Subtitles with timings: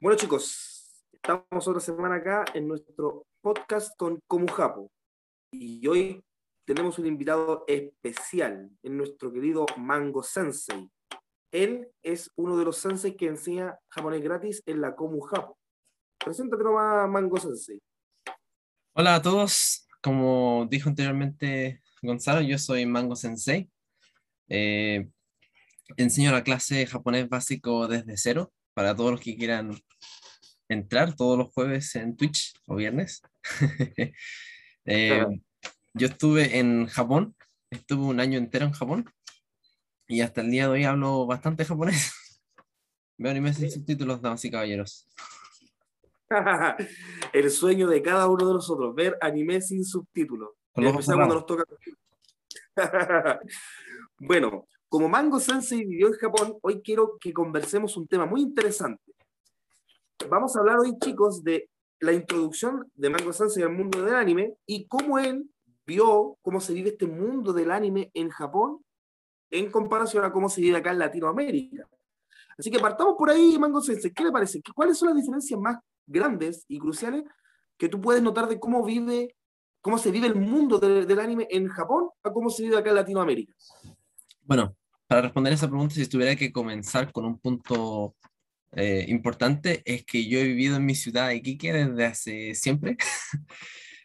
[0.00, 4.92] Bueno chicos, estamos otra semana acá en nuestro podcast con Comujapo
[5.50, 6.24] y hoy
[6.64, 10.88] tenemos un invitado especial en nuestro querido Mango Sensei.
[11.50, 15.58] Él es uno de los sensei que enseña japonés gratis en la Comujapo.
[16.24, 17.80] Preséntate nomás, Mango Sensei.
[18.94, 23.68] Hola a todos, como dijo anteriormente Gonzalo, yo soy Mango Sensei.
[24.48, 25.10] Eh,
[25.96, 29.76] enseño la clase japonés básico desde cero para todos los que quieran
[30.68, 33.22] entrar todos los jueves en Twitch o viernes.
[34.90, 35.26] Eh,
[35.92, 37.36] yo estuve en Japón,
[37.68, 39.12] estuve un año entero en Japón
[40.06, 42.10] y hasta el día de hoy hablo bastante japonés.
[43.18, 45.06] Veo animes sin subtítulos, damas y caballeros.
[47.34, 50.50] el sueño de cada uno de nosotros, ver anime sin subtítulos.
[50.72, 51.64] cuando nos toca.
[54.20, 59.14] bueno, como Mango Sensei vivió en Japón, hoy quiero que conversemos un tema muy interesante.
[60.28, 61.68] Vamos a hablar hoy, chicos, de
[62.00, 65.48] la introducción de Mango Sensei al mundo del anime y cómo él
[65.86, 68.84] vio cómo se vive este mundo del anime en Japón
[69.50, 71.88] en comparación a cómo se vive acá en Latinoamérica.
[72.58, 74.12] Así que partamos por ahí, Mango Sensei.
[74.12, 74.60] ¿Qué le parece?
[74.74, 77.24] ¿Cuáles son las diferencias más grandes y cruciales
[77.76, 79.36] que tú puedes notar de cómo vive,
[79.80, 82.96] cómo se vive el mundo del anime en Japón a cómo se vive acá en
[82.96, 83.54] Latinoamérica?
[84.48, 84.74] Bueno,
[85.06, 88.16] para responder esa pregunta, si tuviera que comenzar con un punto
[88.72, 92.96] eh, importante, es que yo he vivido en mi ciudad de Iquique desde hace siempre.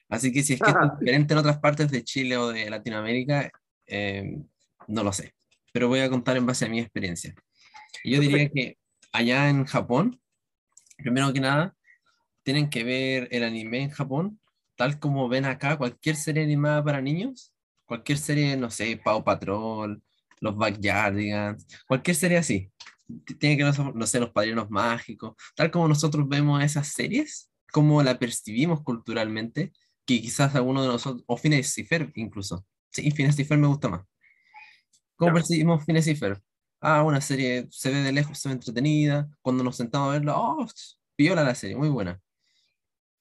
[0.10, 3.52] Así que si es que es diferente en otras partes de Chile o de Latinoamérica,
[3.88, 4.38] eh,
[4.90, 5.34] no lo sé.
[5.72, 7.34] Pero voy a contar en base a mi experiencia.
[8.04, 8.78] Yo diría que
[9.14, 10.20] allá en Japón,
[10.98, 11.74] primero que nada,
[12.44, 14.42] tienen que ver el anime en Japón,
[14.76, 17.54] tal como ven acá cualquier serie animada para niños,
[17.86, 20.04] cualquier serie, no sé, Pau Patrol,
[20.44, 22.70] los Backyardigans, cualquier serie así.
[23.40, 28.20] Tiene que, no sé, los padrinos mágicos, tal como nosotros vemos esas series, como la
[28.20, 29.72] percibimos culturalmente,
[30.06, 32.66] que quizás alguno de nosotros, o Phineas y incluso.
[32.92, 34.06] Sí, Phineas y me gusta más.
[35.16, 36.18] ¿Cómo percibimos Phineas y
[36.82, 39.30] Ah, una serie se ve de lejos, se ve entretenida.
[39.42, 40.68] Cuando nos sentamos a verla, oh,
[41.18, 42.20] viola la serie, muy buena.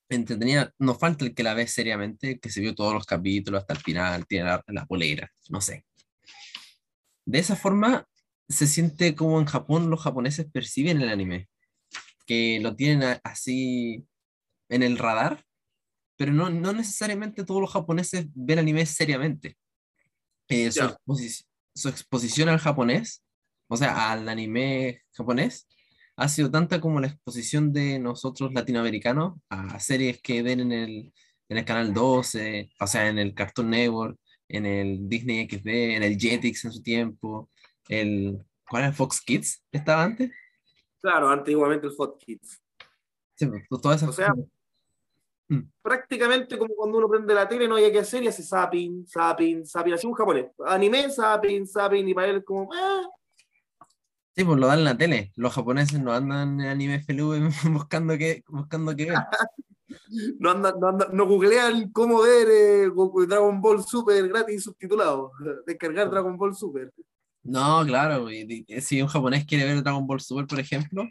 [0.08, 3.74] Entretenida, nos falta el que la ve seriamente, que se vio todos los capítulos hasta
[3.74, 5.84] el final, tiene la, la polera, no sé.
[7.24, 8.06] De esa forma
[8.48, 11.48] se siente como en Japón los japoneses perciben el anime,
[12.26, 14.06] que lo tienen así
[14.68, 15.44] en el radar,
[16.16, 19.56] pero no, no necesariamente todos los japoneses ven anime seriamente.
[20.48, 23.24] Eh, su, exposición al japonés,
[23.68, 25.66] o sea, al anime japonés,
[26.16, 31.12] ha sido tanta como la exposición de nosotros latinoamericanos a series que ven en el,
[31.48, 34.18] en el canal 12, o sea, en el Cartoon Network,
[34.52, 37.50] en el Disney XD, en el Jetix en su tiempo,
[37.88, 39.64] el, ¿cuál era el Fox Kids?
[39.72, 40.30] ¿Estaba antes?
[41.00, 42.62] Claro, antiguamente el Fox Kids.
[43.34, 44.32] Sí, pues, todas esas O sea,
[45.48, 45.60] mm.
[45.82, 49.66] prácticamente como cuando uno prende la tele, no hay que hacer y hace zapping, zapping,
[49.66, 50.46] zapping, así un japonés.
[50.66, 52.70] Anime, zapping, zapping, y para él como...
[52.72, 53.08] Ah".
[54.34, 55.32] Sí, pues lo dan en la tele.
[55.36, 59.18] Los japoneses no andan en anime FLV buscando qué, buscando qué ver.
[60.38, 62.90] no, anda, no, no googlean cómo ver eh,
[63.28, 65.32] Dragon Ball Super gratis subtitulado.
[65.66, 66.92] Descargar Dragon Ball Super.
[67.42, 68.28] No, claro.
[68.80, 71.04] Si un japonés quiere ver Dragon Ball Super, por ejemplo,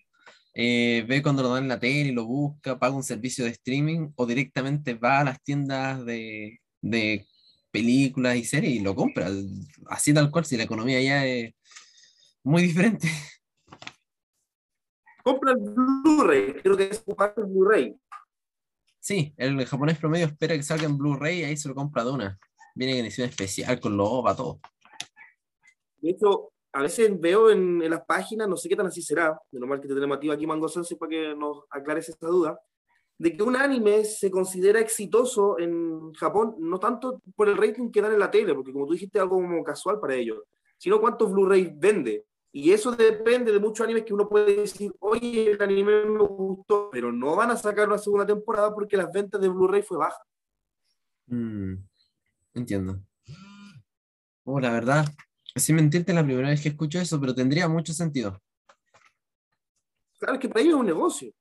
[0.53, 3.51] eh, ve cuando lo dan en la tele y lo busca, paga un servicio de
[3.51, 7.25] streaming o directamente va a las tiendas de, de
[7.71, 9.29] películas y series y lo compra.
[9.87, 11.53] Así tal cual, si la economía ya es
[12.43, 13.09] muy diferente.
[15.23, 17.95] Compra el Blu-ray, creo que es parte el Blu-ray.
[19.01, 22.11] Sí, el japonés promedio espera que salga en Blu-ray y ahí se lo compra de
[22.11, 22.39] una.
[22.75, 24.59] Viene en edición especial con los OVA, todo.
[25.97, 29.59] De hecho, a veces veo en, las páginas, no sé qué tan así será, de
[29.59, 32.59] lo mal que te tenemos aquí Mango Sensei para que nos aclares esta duda,
[33.17, 38.03] de que un anime se considera exitoso en Japón, no tanto por el rating que
[38.03, 40.43] dan en la tele, porque como tú dijiste, algo como casual para ellos,
[40.77, 42.25] sino cuántos Blu-ray vende.
[42.53, 46.89] Y eso depende de muchos animes que uno puede decir, oye, el anime me gustó,
[46.91, 50.21] pero no van a sacar una segunda temporada porque las ventas de Blu-ray fue baja.
[51.27, 51.75] Mm,
[52.53, 52.99] entiendo.
[54.43, 55.05] Oh, la verdad,
[55.55, 58.41] sin mentirte, la primera vez que escucho eso, pero tendría mucho sentido.
[60.19, 61.31] Claro, es que para ellos es un negocio.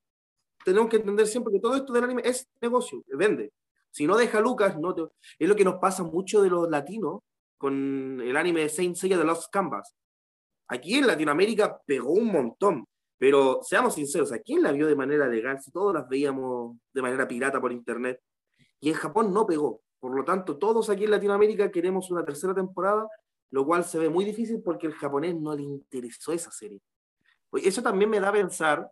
[0.64, 3.52] Tenemos que entender siempre que todo esto del anime es negocio, vende.
[3.90, 4.94] Si no deja Lucas, no
[5.38, 7.22] es lo que nos pasa mucho de los latinos
[7.58, 9.96] con el anime de Saint Seiya de Lost Canvas
[10.70, 12.86] Aquí en Latinoamérica pegó un montón,
[13.18, 15.60] pero seamos sinceros, ¿a quién la vio de manera legal?
[15.60, 18.20] Si todos las veíamos de manera pirata por internet.
[18.80, 19.82] Y en Japón no pegó.
[19.98, 23.06] Por lo tanto, todos aquí en Latinoamérica queremos una tercera temporada,
[23.50, 26.80] lo cual se ve muy difícil porque el japonés no le interesó esa serie.
[27.50, 28.90] Pues eso también me da a pensar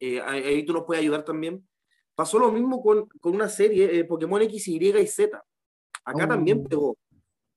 [0.00, 1.66] eh, ahí tú nos puedes ayudar también.
[2.14, 5.36] Pasó lo mismo con, con una serie, eh, Pokémon X, Y y Z.
[6.04, 6.28] Acá Oh.
[6.28, 6.96] también pegó,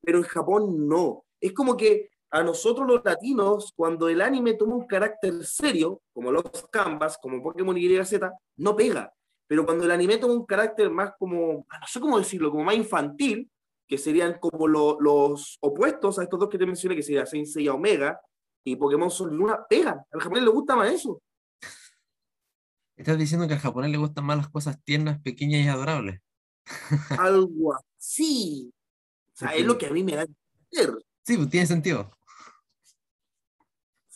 [0.01, 1.23] pero en Japón no.
[1.39, 6.31] Es como que a nosotros los latinos, cuando el anime toma un carácter serio, como
[6.31, 9.13] los Canvas, como Pokémon Y y Z, no pega.
[9.47, 12.63] Pero cuando el anime toma un carácter más como, ah, no sé cómo decirlo, como
[12.63, 13.51] más infantil,
[13.85, 17.45] que serían como lo- los opuestos a estos dos que te mencioné, que serían Saint
[17.47, 18.21] Seiya Omega
[18.63, 19.99] y Pokémon Sol y Luna, pegan.
[20.11, 21.21] Al japonés le gusta más eso.
[22.95, 26.21] Estás diciendo que al japonés le gustan más las cosas tiernas, pequeñas y adorables.
[27.17, 28.71] Algo así.
[29.33, 30.25] O sea, es lo que a mí me da.
[31.23, 32.11] Sí, pues tiene sentido.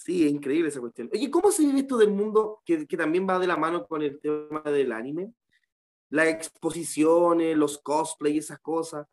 [0.05, 1.09] Sí, es increíble esa cuestión.
[1.11, 4.03] Oye, ¿cómo se vive esto del mundo que, que también va de la mano con
[4.03, 5.33] el tema del anime?
[6.11, 9.07] Las exposiciones, los cosplays, esas cosas.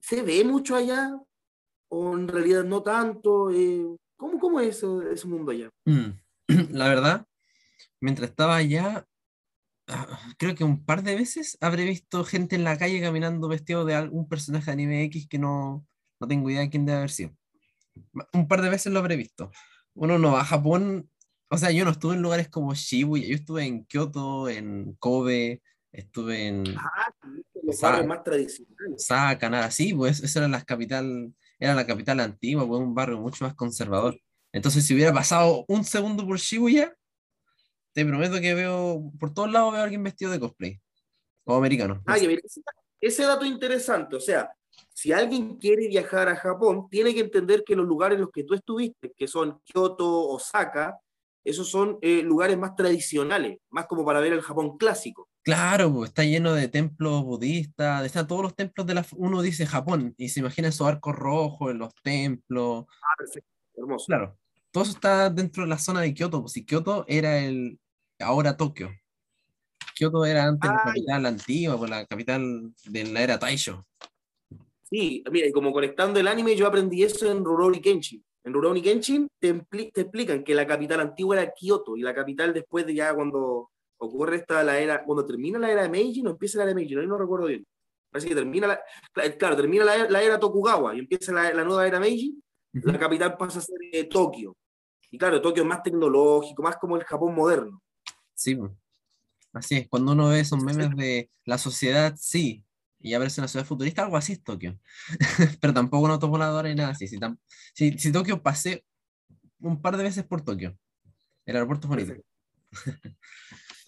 [0.00, 1.14] ¿Se ve mucho allá?
[1.90, 3.50] ¿O en realidad no tanto?
[3.50, 3.84] Eh,
[4.16, 5.68] ¿cómo, ¿Cómo es ese, ese mundo allá?
[5.84, 6.08] Mm.
[6.70, 7.26] La verdad,
[8.00, 9.06] mientras estaba allá,
[9.88, 13.84] ah, creo que un par de veces habré visto gente en la calle caminando vestido
[13.84, 15.86] de algún personaje de anime X que no,
[16.18, 17.36] no tengo idea de quién debe haber sido.
[18.32, 19.50] Un par de veces lo habré visto.
[20.00, 21.10] Uno no va a Japón,
[21.50, 25.62] o sea, yo no estuve en lugares como Shibuya, yo estuve en Kioto, en Kobe,
[25.92, 27.12] estuve en Ah,
[27.62, 28.96] los Sa- más tradicionales.
[28.96, 33.18] Osaka, nada así, pues esa era la capital, era la capital antigua, pues un barrio
[33.20, 34.18] mucho más conservador.
[34.52, 36.96] Entonces, si hubiera pasado un segundo por Shibuya,
[37.92, 40.80] te prometo que veo, por todos lados veo a alguien vestido de cosplay,
[41.44, 41.96] o americano.
[41.96, 42.22] no Ah, sé.
[42.22, 42.40] ya, mira,
[43.02, 44.16] ese, dato es interesante.
[44.16, 44.50] O sea,
[44.92, 48.44] si alguien quiere viajar a Japón, tiene que entender que los lugares en los que
[48.44, 50.98] tú estuviste, que son Kioto, Osaka,
[51.42, 55.28] esos son eh, lugares más tradicionales, más como para ver el Japón clásico.
[55.42, 59.06] Claro, pues está lleno de templos budistas, están todos los templos de la...
[59.16, 62.84] Uno dice Japón y se imagina esos arcos rojos en los templos.
[62.88, 64.06] Ah, perfecto, hermoso.
[64.06, 64.36] Claro,
[64.70, 67.80] todo eso está dentro de la zona de Kioto, pues si Kioto era el...
[68.18, 68.90] ahora Tokio.
[69.94, 73.86] Kioto era antes la Ah, capital antigua, pues la capital de la era Taisho.
[74.90, 78.24] Sí, mira, y como conectando el anime, yo aprendí eso en Rurouni Kenshin.
[78.42, 79.52] En Rurouni Kenshin te,
[79.92, 83.70] te explican que la capital antigua era Kioto y la capital después de ya cuando
[83.98, 86.74] ocurre esta la era, cuando termina la era de Meiji, no empieza la era de
[86.74, 87.64] Meiji, no, no recuerdo bien.
[88.10, 88.80] Parece que termina la,
[89.14, 92.34] cla- claro, termina la, la era Tokugawa y empieza la, la nueva era Meiji,
[92.72, 94.56] la capital pasa a ser eh, Tokio.
[95.10, 97.82] Y claro, Tokio es más tecnológico, más como el Japón moderno.
[98.34, 98.58] Sí,
[99.52, 99.88] así es.
[99.88, 102.64] Cuando uno ve esos memes de la sociedad, sí,
[103.00, 104.78] y aparece una ciudad futurista, algo así es Tokio.
[105.60, 107.08] Pero tampoco no tomo voladora ni nada así.
[107.08, 107.18] Si,
[107.74, 108.84] si, si Tokio pasé
[109.60, 110.76] un par de veces por Tokio,
[111.46, 112.22] el aeropuerto es bonito.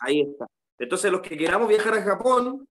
[0.01, 0.47] Ahí está.
[0.79, 2.67] Entonces, los que queramos viajar a Japón,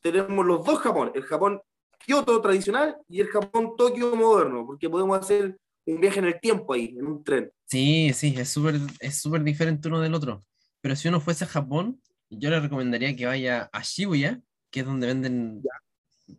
[0.00, 1.60] tenemos los dos Japón, el Japón
[1.98, 6.74] Kioto tradicional y el Japón Tokio moderno, porque podemos hacer un viaje en el tiempo
[6.74, 7.50] ahí, en un tren.
[7.64, 10.44] Sí, sí, es súper es súper diferente uno del otro.
[10.80, 12.00] Pero si uno fuese a Japón,
[12.30, 14.40] yo le recomendaría que vaya a Shibuya,
[14.70, 15.62] que es donde venden,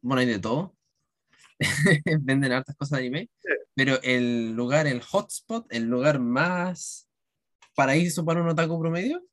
[0.01, 0.75] bueno, hay de todo.
[2.21, 3.29] Venden hartas cosas de anime.
[3.75, 7.09] Pero el lugar, el hotspot, el lugar más
[7.75, 9.23] paraíso para un otaku promedio,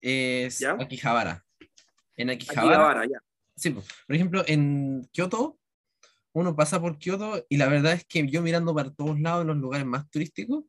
[0.00, 0.72] es ¿Ya?
[0.72, 1.44] Akihabara.
[2.16, 3.18] En Akihabara, Habana, ya.
[3.56, 3.82] sí, po.
[4.06, 5.58] por ejemplo, en Kioto,
[6.32, 9.48] uno pasa por Kioto y la verdad es que yo mirando para todos lados en
[9.48, 10.64] los lugares más turísticos,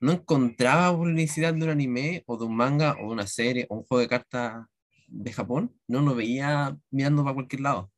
[0.00, 3.76] no encontraba publicidad de un anime o de un manga o de una serie o
[3.76, 4.66] un juego de cartas
[5.06, 7.90] de Japón, no lo veía mirando para cualquier lado.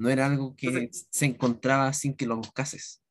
[0.00, 0.98] No era algo que Perfecto.
[1.10, 3.02] se encontraba sin que lo buscases.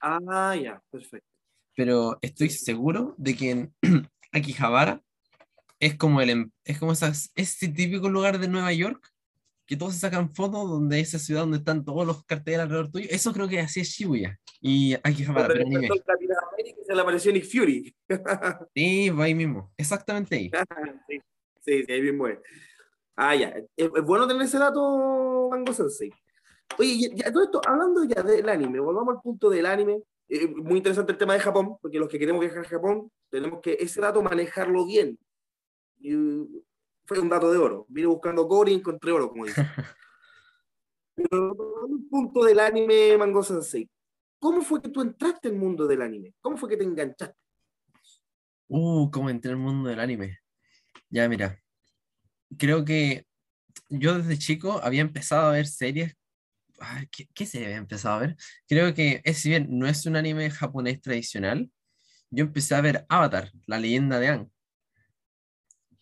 [0.00, 1.28] Ah, ya, perfecto.
[1.74, 3.74] Pero estoy seguro de que en
[4.32, 5.02] Akihabara
[5.78, 9.06] es como el em- es como esas, ese típico lugar de Nueva York
[9.66, 13.08] que todos se sacan fotos donde esa ciudad donde están todos los carteles alrededor tuyo.
[13.10, 15.88] Eso creo que así es Shibuya y Akihabara, pero Donde anime.
[16.52, 17.94] América se le apareció Nick Fury.
[18.74, 20.50] Sí, va ahí mismo, exactamente ahí.
[21.08, 21.20] sí,
[21.84, 22.38] sí, ahí mismo es.
[23.16, 23.48] Ah, ya.
[23.48, 26.12] Es, es bueno tener ese dato, Mango Sensei.
[26.78, 30.02] Oye, ya, todo esto, hablando ya del anime, volvamos al punto del anime.
[30.28, 33.60] Eh, muy interesante el tema de Japón, porque los que queremos viajar a Japón, tenemos
[33.60, 35.18] que ese dato manejarlo bien.
[35.98, 36.64] Y, uh,
[37.06, 37.86] fue un dato de oro.
[37.88, 39.64] Vine buscando oro y encontré oro, como dicen.
[41.14, 41.56] Pero
[41.88, 43.88] el punto del anime, Mango Sensei.
[44.38, 46.34] ¿Cómo fue que tú entraste al mundo del anime?
[46.40, 47.36] ¿Cómo fue que te enganchaste?
[48.68, 50.40] Uh, cómo entré al mundo del anime.
[51.08, 51.62] Ya, mira,
[52.58, 53.26] creo que
[53.88, 56.14] yo desde chico había empezado a ver series.
[56.78, 58.36] Ay, ¿qué, qué serie había empezado a ver?
[58.68, 61.70] Creo que, es, si bien no es un anime japonés tradicional,
[62.30, 64.50] yo empecé a ver Avatar, la leyenda de Aang.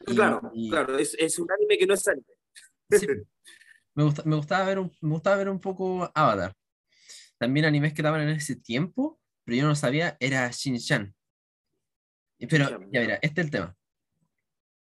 [0.06, 2.26] Y- claro, y- claro, es, es un anime que no es anime.
[2.90, 3.06] sí,
[3.94, 6.54] me, gusta- me gustaba ver un, me gustaba ver un poco Avatar.
[7.38, 11.14] También animes que estaban en ese tiempo, pero yo no sabía, era Shin-Chan.
[12.48, 12.78] Pero, ya.
[12.78, 13.76] mira, este es el tema.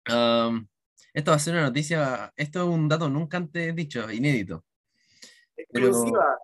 [0.09, 0.67] Um,
[1.13, 4.65] esto va a ser una noticia, esto es un dato nunca antes dicho, inédito.
[5.73, 6.39] Pero, Exclusiva.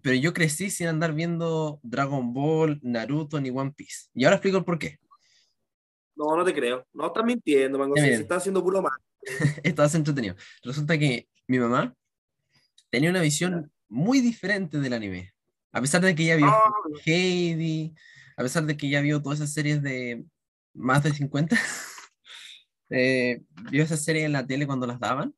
[0.00, 4.08] pero yo crecí sin andar viendo Dragon Ball, Naruto ni One Piece.
[4.14, 4.98] Y ahora explico el por qué.
[6.14, 6.86] No, no te creo.
[6.94, 8.22] No estás mintiendo, Mango miren.
[8.22, 8.92] Estás haciendo puro mal.
[9.78, 10.34] Hace entretenido.
[10.62, 11.94] Resulta que mi mamá
[12.90, 15.34] tenía una visión muy diferente del anime.
[15.72, 16.72] A pesar de que ella vio Ah,
[17.04, 17.94] Heidi,
[18.36, 20.24] a pesar de que ya vio todas esas series de
[20.72, 21.56] más de 50,
[22.90, 25.34] eh, vio esas series en la tele cuando las daban.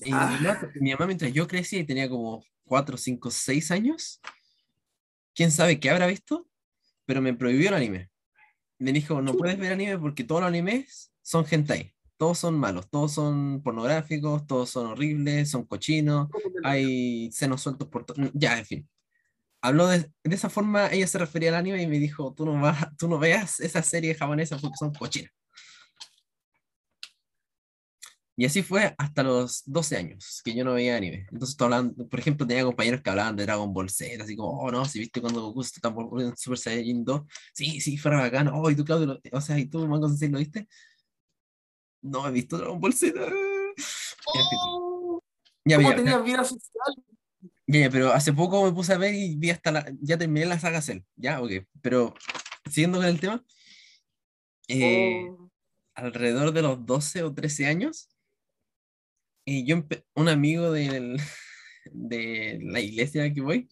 [0.00, 0.38] Y mi Ah.
[0.40, 4.20] mamá, mi mamá, mientras yo crecía y tenía como 4, 5, 6 años,
[5.34, 6.46] quién sabe qué habrá visto,
[7.06, 8.10] pero me prohibió el anime.
[8.78, 11.94] Me dijo, no puedes ver anime porque todos los animes son hentai.
[12.16, 16.28] Todos son malos, todos son pornográficos, todos son horribles, son cochinos,
[16.64, 18.16] hay senos sueltos por todo.
[18.34, 18.88] Ya, en fin.
[19.60, 22.60] Habló de, de esa forma, ella se refería al anime y me dijo, tú no,
[22.60, 25.30] vas, tú no veas esas series japonesas porque son cochinas.
[28.40, 31.26] Y así fue hasta los 12 años que yo no veía anime.
[31.32, 34.60] Entonces, tú hablan- por ejemplo, tenía compañeros que hablaban de Dragon Ball Z, así como,
[34.60, 38.12] oh no, si viste cuando Goku se transformó en Super Saiyan 2, sí, sí, fue
[38.12, 40.68] bacán, oh, y tú, Claudio, lo- o sea, y tú, Mango Sensei, ¿lo viste?
[42.00, 43.12] No he visto Dragon Ball Z.
[44.32, 44.42] Fin.
[45.64, 46.94] Ya, ¿Cómo ya, tenías vida social?
[47.66, 50.60] ya, pero hace poco me puse a ver y vi hasta la, ya terminé la
[50.60, 51.50] saga Cell, ya, ok,
[51.82, 52.14] pero
[52.70, 53.44] siguiendo con el tema,
[54.68, 55.50] eh, Oh,
[55.96, 58.08] alrededor de los 12 o 13 años,
[59.48, 61.16] eh, yo un amigo del-
[61.92, 63.68] de la iglesia que voy,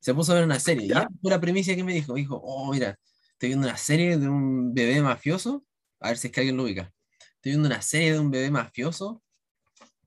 [0.00, 1.08] se puso a ver una serie, y ¿Ya?
[1.20, 2.98] fue la premisa que me dijo, me dijo, oh, mira,
[3.32, 5.64] estoy viendo una serie de un bebé mafioso,
[6.00, 6.92] a ver si es que alguien lo ubica,
[7.36, 9.22] estoy viendo una serie de un bebé mafioso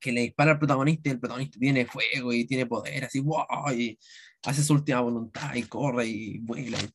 [0.00, 3.46] que le dispara al protagonista y el protagonista tiene fuego y tiene poder, así, wow,
[3.76, 3.98] y
[4.44, 6.78] hace su última voluntad y corre y vuela.
[6.80, 6.86] Y,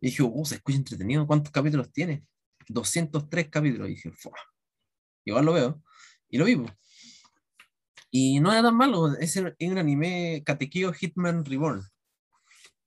[0.00, 2.24] y dije, oh, se escucha entretenido, ¿cuántos capítulos tiene?
[2.68, 3.88] 203 capítulos.
[3.88, 4.32] Y dije, "Fua".
[5.24, 5.82] igual lo veo.
[6.28, 6.66] Y lo vivo.
[8.16, 11.82] Y no era tan malo, es un anime Katekyo Hitman Reborn.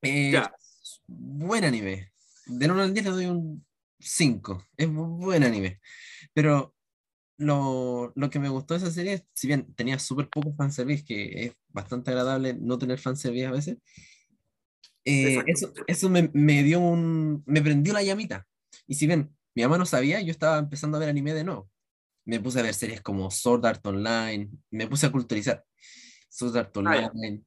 [0.02, 0.54] Es Ya.
[1.06, 2.14] buen anime.
[2.46, 3.66] Del 1 al 10 le doy un
[4.00, 4.64] 5.
[4.78, 5.82] Es bu- buen anime.
[6.34, 6.74] Pero
[7.38, 11.46] lo, lo que me gustó de esa serie, si bien tenía súper poco fanservice, que
[11.48, 13.78] es bastante agradable no tener fanservice a veces,
[15.04, 17.44] eh, eso, eso me, me dio un.
[17.46, 18.48] me prendió la llamita.
[18.88, 21.70] Y si bien mi mamá no sabía, yo estaba empezando a ver anime de nuevo.
[22.28, 25.64] Me puse a ver series como Sword Art Online, me puse a culturizar.
[26.30, 26.80] Sword Art Ah.
[26.80, 27.42] Online,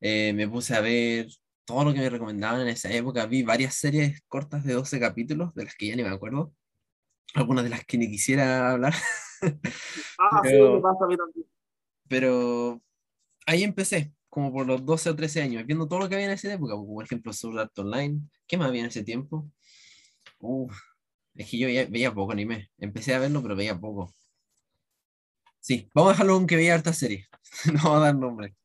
[0.00, 1.26] eh, me puse a ver
[1.66, 3.26] todo lo que me recomendaban en esa época.
[3.26, 6.54] Vi varias series cortas de 12 capítulos, de las que ya ni me acuerdo.
[7.34, 8.94] Algunas de las que ni quisiera hablar.
[10.18, 11.46] Ah, sí, Pero- me pasa a mí también.
[12.08, 12.80] Pero
[13.46, 16.32] ahí empecé, como por los 12 o 13 años, viendo todo lo que había en
[16.32, 18.20] esa época, como por ejemplo Sword Art Online.
[18.46, 19.50] ¿Qué más había en ese tiempo?
[20.38, 20.78] Uf,
[21.34, 22.70] es que yo veía, veía poco anime.
[22.78, 24.14] Empecé a verlo, pero veía poco.
[25.62, 27.28] Sí, vamos a dejarlo aunque veía harta serie.
[27.72, 28.56] no vamos a dar nombre.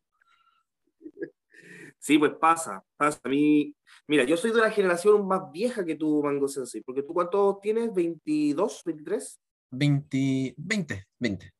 [2.00, 3.20] Sí, pues pasa, pasa.
[3.24, 3.76] A mí,
[4.08, 7.62] mira, yo soy de la generación más vieja que tú, Mango Sensei, porque tú cuántos
[7.62, 9.40] tienes, 22, 23,
[9.72, 11.54] 20, 20, 20.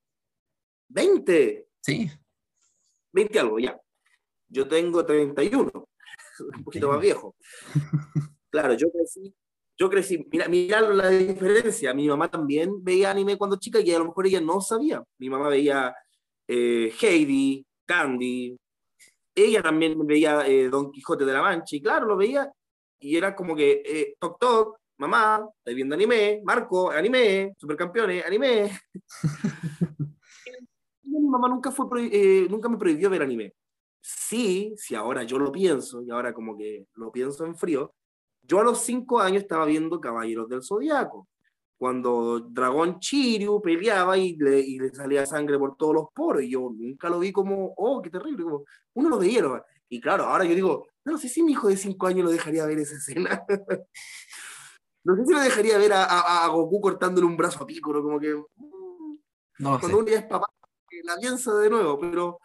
[0.90, 2.10] 20, Sí,
[3.12, 3.80] 20 algo, ya.
[4.50, 5.72] Yo tengo 31,
[6.58, 7.36] un poquito más viejo.
[8.50, 9.36] Claro, yo crecí,
[9.78, 14.00] yo crecí, mira, mira la diferencia, mi mamá también veía anime cuando chica y a
[14.00, 15.04] lo mejor ella no sabía.
[15.20, 15.94] Mi mamá veía
[16.48, 18.58] eh, Heidi, Candy,
[19.36, 22.52] ella también veía eh, Don Quijote de la Mancha y claro, lo veía
[23.00, 26.42] y era como que, eh, toc toc, mamá, ¿estás viendo anime?
[26.44, 28.72] Marco, anime, supercampeones, anime.
[31.04, 33.54] mi mamá nunca, fue eh, nunca me prohibió ver anime.
[34.02, 37.94] Sí, si ahora yo lo pienso, y ahora como que lo pienso en frío,
[38.48, 41.28] yo a los cinco años estaba viendo Caballeros del Zodiaco,
[41.78, 46.50] cuando Dragón Chiryu peleaba y le, y le salía sangre por todos los poros, y
[46.52, 48.64] yo nunca lo vi como, oh, qué terrible, como,
[48.96, 49.62] uno lo veía, ¿no?
[49.90, 52.66] y claro, ahora yo digo, no sé si mi hijo de cinco años lo dejaría
[52.66, 53.42] ver esa escena.
[55.06, 58.04] no sé si lo dejaría ver a, a- a Goku cortándole un brazo a Piccolo,
[58.04, 58.34] como que...
[58.34, 59.18] mm,
[59.60, 59.80] no lo sé.
[59.82, 60.48] cuando uno ya es papá,
[61.04, 62.40] la piensa de nuevo, pero,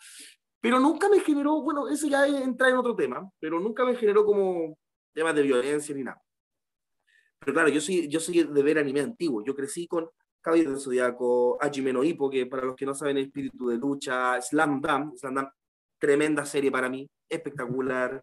[0.61, 4.25] pero nunca me generó, bueno, eso ya entra en otro tema, pero nunca me generó
[4.25, 4.77] como
[5.13, 6.23] temas de violencia ni nada.
[7.39, 10.09] Pero claro, yo soy, yo soy de ver anime antiguo, yo crecí con
[10.41, 13.79] Caballero del Zodiaco, Hajime no Ippo, que para los que no saben es espíritu de
[13.79, 15.49] lucha, Slam Dunk, Slam Dunk,
[15.99, 18.23] tremenda serie para mí, espectacular.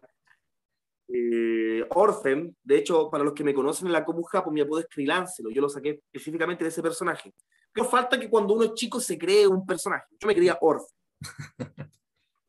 [1.08, 4.80] Eh, Orphan, de hecho, para los que me conocen en la Comu Japón, mi apodo
[4.80, 7.34] es Krilancelo, yo lo saqué específicamente de ese personaje.
[7.72, 10.06] Pero falta que cuando uno es chico se cree un personaje.
[10.18, 10.88] Yo me creía Orphan.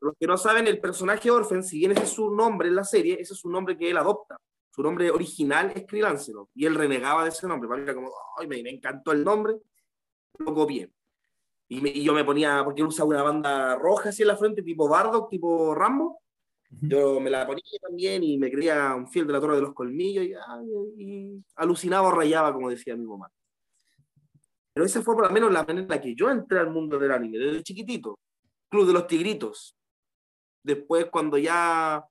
[0.02, 2.84] Los que no saben, el personaje Orphan, si bien ese es su nombre en la
[2.84, 4.36] serie, ese es un nombre que él adopta.
[4.74, 6.48] Su nombre original es Krilancelo.
[6.54, 7.68] Y él renegaba de ese nombre.
[7.82, 9.54] Era como, ay, me, me encantó el nombre.
[10.38, 10.90] lo copié.
[11.68, 14.36] Y, me- y yo me ponía, porque él usaba una banda roja así en la
[14.36, 16.20] frente, tipo Bardock, tipo Rambo.
[16.80, 19.74] Yo me la ponía también y me creía un fiel de la Torre de los
[19.74, 20.66] Colmillos y, ay,
[20.96, 23.30] y alucinaba o rayaba, como decía mi mamá.
[24.72, 26.98] Pero esa fue por lo menos la manera en la que yo entré al mundo
[26.98, 28.18] del anime, desde chiquitito.
[28.70, 29.76] Club de los Tigritos.
[30.62, 32.04] Después, cuando ya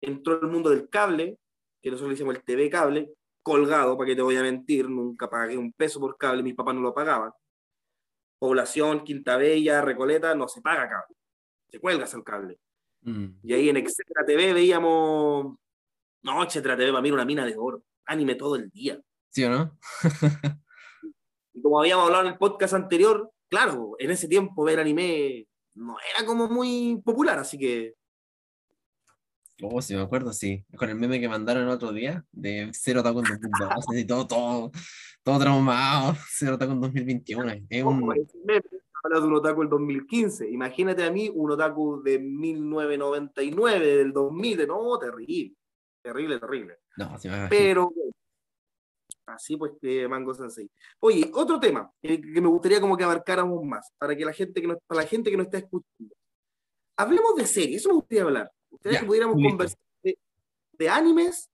[0.00, 1.38] entró el mundo del cable,
[1.82, 5.28] que nosotros le decíamos el TV cable, colgado, para que te voy a mentir, nunca
[5.28, 7.30] pagué un peso por cable, mis papás no lo pagaban.
[8.38, 11.16] Población, Quinta Bella, Recoleta, no se paga cable.
[11.68, 12.58] Se cuelgas el cable.
[13.02, 13.26] Mm.
[13.42, 15.56] Y ahí en Etcétera TV veíamos.
[16.22, 17.82] No, Etcétera TV para mí era una mina de oro.
[18.06, 19.00] Anime todo el día.
[19.30, 19.78] ¿Sí o no?
[21.56, 25.96] Y como habíamos hablado en el podcast anterior, claro, en ese tiempo ver anime no
[26.14, 27.94] era como muy popular, así que.
[29.62, 30.64] Oh, sí, me acuerdo, sí.
[30.76, 34.26] Con el meme que mandaron el otro día de Cero Otaku en 2002, así todo,
[34.26, 34.70] todo,
[35.22, 36.14] todo traumado.
[36.30, 37.52] Cero Otaku en 2021.
[37.68, 38.02] Es un...
[38.02, 38.14] Ojo,
[38.44, 38.62] meme
[39.04, 40.50] habla de un otaku del 2015.
[40.50, 44.56] Imagínate a mí un otaku de 1999, del 2000.
[44.56, 45.54] de- No, terrible.
[46.02, 46.78] Terrible, terrible.
[46.96, 47.48] No, sí me.
[47.48, 47.92] Pero
[49.26, 50.70] así pues que Mango Sensei.
[51.00, 54.60] Oye, otro tema que, que me gustaría como que abarcáramos más, para que la gente
[54.60, 56.14] que nos, para la gente que nos está escuchando.
[56.96, 58.52] Hablemos de series, eso me gustaría hablar.
[58.70, 59.50] Ustedes que pudiéramos listo.
[59.50, 60.18] conversar de,
[60.72, 61.50] de animes,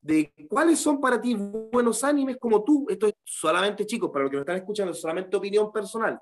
[0.00, 2.86] de cuáles son para ti buenos animes como tú.
[2.88, 6.18] Esto es solamente, chicos, para los que nos están escuchando, es solamente opinión personal.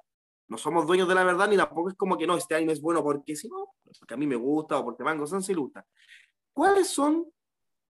[0.49, 2.81] No somos dueños de la verdad, ni tampoco es como que no, este anime es
[2.81, 5.87] bueno porque si no, porque a mí me gusta o porque Mango Sensei le gusta.
[6.53, 7.27] ¿Cuáles son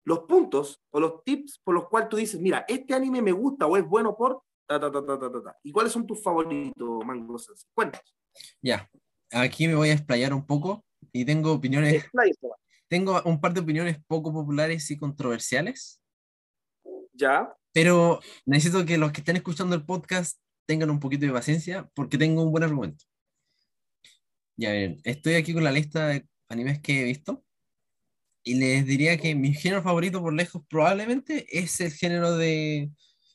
[0.06, 3.66] los puntos o los tips por los cuales tú dices, mira, este anime me gusta
[3.66, 5.58] o es bueno por ta, ta, ta, ta, ta, ta, ta?
[5.64, 7.68] ¿Y cuáles son tus favoritos, Mango Sensei?
[7.74, 8.16] Cuéntanos.
[8.62, 8.90] Ya,
[9.32, 12.48] aquí me voy a explayar un poco y tengo opiniones, Expláyate.
[12.88, 16.02] tengo un par de opiniones poco populares y controversiales,
[17.14, 17.56] ¿Ya?
[17.72, 22.18] pero necesito que los que estén escuchando el podcast tengan un poquito de paciencia porque
[22.18, 23.06] tengo un buen argumento.
[24.58, 27.44] Ya ven, estoy aquí con la lista de animes que he visto
[28.46, 32.92] y les diría que mi género favorito por lejos probablemente es el género de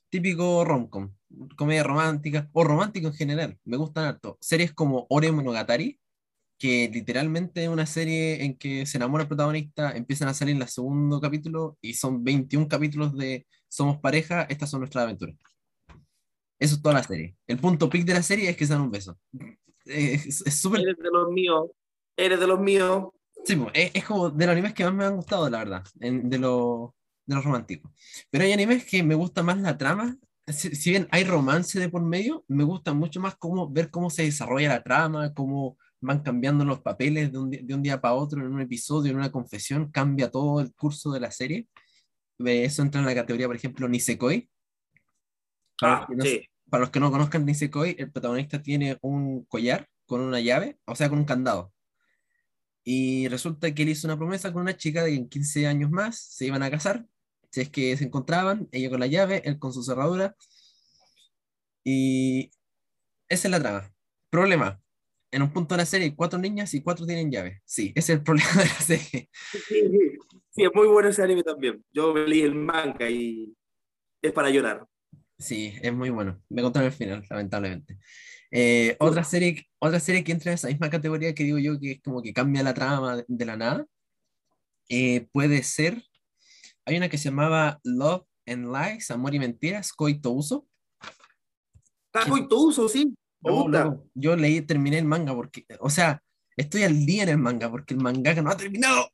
[0.09, 1.13] típico romcom,
[1.57, 3.59] comedia romántica o romántico en general.
[3.65, 4.39] Me gustan harto.
[4.41, 5.99] Series como Ore Monogatari,
[6.59, 10.63] que literalmente es una serie en que se enamora el protagonista, empiezan a salir en
[10.63, 15.37] el segundo capítulo y son 21 capítulos de somos pareja, estas son nuestras aventuras.
[16.57, 17.35] Eso es toda la serie.
[17.49, 19.19] El punto pic de la serie es que se dan un beso.
[19.85, 21.71] Es súper Eres de los míos.
[22.17, 23.09] Eres de los míos.
[23.45, 26.29] Sí, es, es como de los animes que más me han gustado, la verdad, en-
[26.29, 26.95] de, lo-
[27.27, 27.91] de los románticos.
[28.31, 30.17] Pero hay animes que me gusta más la trama.
[30.47, 34.11] Si, si bien hay romance de por medio, me gusta mucho más cómo, ver cómo
[34.11, 38.15] se desarrolla la trama, cómo van cambiando los papeles de un, de un día para
[38.15, 41.69] otro, en un episodio, en una confesión, cambia todo el curso de la serie.
[42.45, 44.49] Eh, Eso entra en la categoría, por ejemplo, Nisekoi.
[45.81, 46.43] Para los Ah, no- sí.
[46.69, 50.95] para los que no conozcan Nisekoi, el protagonista tiene un collar con una llave, o
[50.95, 51.73] sea, con un candado.
[52.85, 55.91] Y resulta que él hizo una promesa con una chica de que en 15 años
[55.91, 57.07] más se iban a casar.
[57.51, 60.37] Si es que se encontraban, ella con la llave, él con su cerradura.
[61.85, 62.51] Y
[63.29, 63.93] esa es la trama.
[64.31, 64.81] Problema.
[65.33, 67.63] En un punto de la serie hay cuatro niñas y cuatro tienen llave.
[67.65, 69.31] Sí, ese es el problema de la serie.
[69.69, 69.91] Sí,
[70.51, 71.85] sí, es muy bueno ese anime también.
[71.93, 73.55] Yo leí el manga y
[74.23, 74.87] es para llorar.
[75.39, 76.43] Sí, es muy bueno.
[76.49, 77.99] Me contaron el final, lamentablemente.
[78.51, 81.93] Eh, otra serie, otra serie que entra en esa misma categoría que digo yo que
[81.93, 83.87] es como que cambia la trama de, la nada.
[84.89, 86.03] eh, puede ser.
[86.85, 90.67] Hay una que se llamaba Love and Lies, Amor y Mentiras, Coito Uso.
[92.13, 93.15] Está muy uso, sí.
[93.41, 93.85] Me gusta.
[93.85, 96.21] loco, yo leí, terminé el manga porque, o sea,
[96.57, 99.09] estoy al día en el manga porque el mangaka no ha terminado.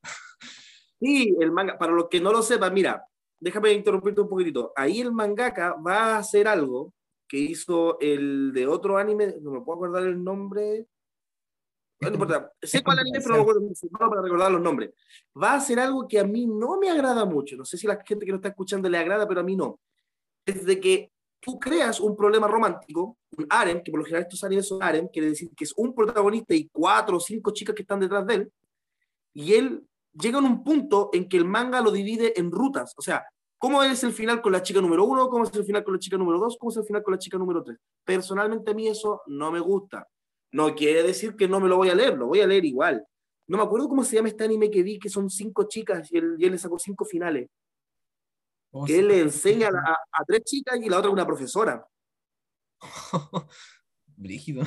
[0.98, 3.04] Sí, el manga, para los que no lo sepan, mira,
[3.38, 4.72] déjame interrumpirte un poquitito.
[4.74, 6.94] Ahí el mangaka va a hacer algo
[7.28, 10.86] que hizo el de otro anime, no me puedo acordar el nombre.
[12.00, 14.90] No importa, sé cuál anime, pero no me acuerdo para recordar los nombres.
[15.40, 17.56] Va a hacer algo que a mí no me agrada mucho.
[17.56, 19.56] No sé si a la gente que lo está escuchando le agrada, pero a mí
[19.56, 19.80] no.
[20.44, 21.10] Es de que
[21.40, 25.08] tú creas un problema romántico, un harem, que por lo general estos animes son harem,
[25.08, 28.34] quiere decir que es un protagonista y cuatro o cinco chicas que están detrás de
[28.34, 28.52] él,
[29.32, 32.94] y él llega a un punto en que el manga lo divide en rutas.
[32.96, 33.26] O sea,
[33.58, 35.28] ¿cómo es el final con la chica número uno?
[35.28, 36.56] ¿Cómo es el final con la chica número dos?
[36.58, 37.78] ¿Cómo es el final con la chica número tres?
[38.04, 40.06] Personalmente a mí eso no me gusta.
[40.52, 43.04] No quiere decir que no me lo voy a leer, lo voy a leer igual.
[43.48, 46.18] No me acuerdo cómo se llama este anime que vi, que son cinco chicas y
[46.18, 47.48] él, y él le sacó cinco finales.
[48.72, 51.86] Oh, Que él le enseña a, a tres chicas y la otra una profesora.
[54.16, 54.64] Brígido.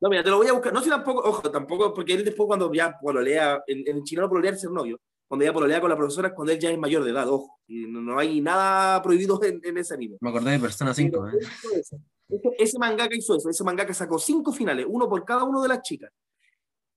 [0.00, 0.72] No, mira, te lo voy a buscar.
[0.72, 4.54] No sé tampoco, ojo, tampoco, porque él después cuando ya pololea, en, en chileno pololear
[4.54, 4.98] es ser novio,
[5.30, 7.60] cuando ya pololea con la profesora es cuando él ya es mayor de edad, ojo.
[7.68, 10.16] Y no, no hay nada prohibido en, en ese anime.
[10.20, 11.22] Me acordé de Persona 5.
[11.22, 11.80] Pero ¿eh?
[12.28, 15.68] Ese, ese mangaka hizo eso, ese mangaka sacó cinco finales, uno por cada uno de
[15.68, 16.10] las chicas.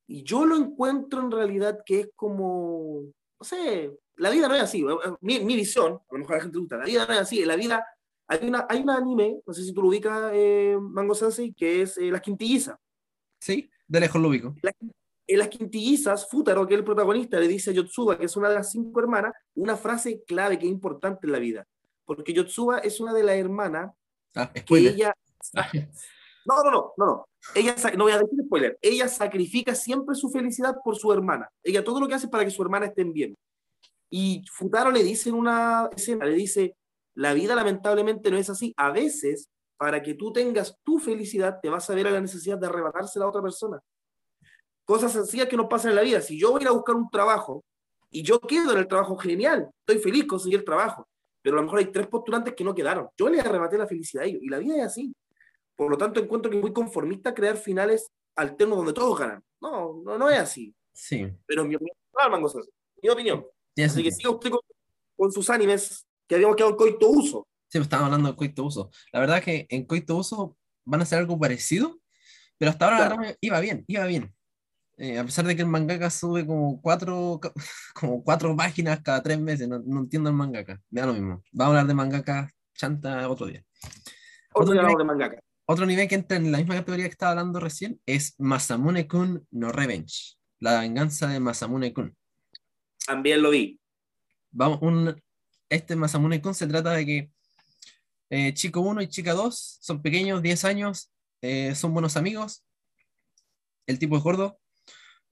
[0.07, 3.03] Y yo lo encuentro en realidad que es como,
[3.39, 6.33] no sé, la vida no es así, eh, eh, mi, mi visión, a lo mejor
[6.33, 7.85] a la gente le gusta, la vida no es así, la vida,
[8.27, 11.83] hay, una, hay un anime, no sé si tú lo ubicas, eh, Mango Sensei, que
[11.83, 12.77] es eh, Las Quintillizas.
[13.39, 14.55] Sí, de lejos lo ubico.
[14.63, 14.73] La-
[15.27, 18.49] en Las Quintillizas, Futaro, que es el protagonista, le dice a Yotsuba, que es una
[18.49, 21.65] de las cinco hermanas, una frase clave que es importante en la vida.
[22.05, 23.91] Porque Yotsuba es una de las hermanas
[24.35, 24.93] Ah, que spoiler.
[24.93, 25.13] ella
[26.45, 27.27] No, no, no, no, no.
[27.55, 28.77] Ella, no voy a decir spoiler.
[28.81, 31.49] Ella sacrifica siempre su felicidad por su hermana.
[31.63, 33.35] Ella todo lo que hace es para que su hermana estén bien.
[34.09, 36.75] Y Futaro le dice en una escena, le dice,
[37.15, 38.73] la vida lamentablemente no es así.
[38.75, 42.57] A veces, para que tú tengas tu felicidad, te vas a ver a la necesidad
[42.57, 43.79] de arrebatársela a otra persona.
[44.85, 46.21] Cosas sencillas que nos pasan en la vida.
[46.21, 47.63] Si yo voy a ir a buscar un trabajo
[48.09, 51.07] y yo quedo en el trabajo, genial, estoy feliz, conseguí el trabajo.
[51.41, 53.09] Pero a lo mejor hay tres postulantes que no quedaron.
[53.17, 54.41] Yo les arrebaté la felicidad a ellos.
[54.43, 55.13] Y la vida es así.
[55.75, 59.43] Por lo tanto, encuentro que es muy conformista crear finales alternos donde todos ganan.
[59.61, 60.73] No, no, no es así.
[60.93, 61.97] Sí, Pero en mi opinión,
[62.49, 63.45] Sensei, mi opinión.
[63.73, 64.59] tiene Así que siga usted con,
[65.17, 67.47] con sus animes que habíamos quedado en coito uso.
[67.67, 68.91] Sí, pues, estábamos hablando de Coito Uso.
[69.11, 71.97] La verdad es que en Coito Uso van a hacer algo parecido,
[72.59, 73.35] pero hasta ahora Claro.
[73.41, 74.32] iba bien, iba bien.
[74.97, 77.39] Eh, a pesar de que el mangaka sube como cuatro,
[77.95, 80.79] como cuatro páginas cada tres meses, no, no entiendo el mangaka.
[80.89, 81.43] Me da lo mismo.
[81.51, 83.63] Vamos a hablar de mangaka chanta otro día.
[84.53, 85.39] Otro Otro nivel- de mangaka.
[85.65, 89.71] Otro nivel que entra en la misma categoría que estaba hablando recién es Masamune-kun no
[89.71, 90.35] Revenge.
[90.59, 92.15] La venganza de Masamune-kun.
[93.07, 93.79] También lo vi.
[94.51, 95.15] Vamos, un,
[95.69, 97.31] este Masamune-kun se trata de que
[98.29, 102.65] eh, chico 1 y chica 2 son pequeños, 10 años, eh, son buenos amigos.
[103.87, 104.59] El tipo es gordo.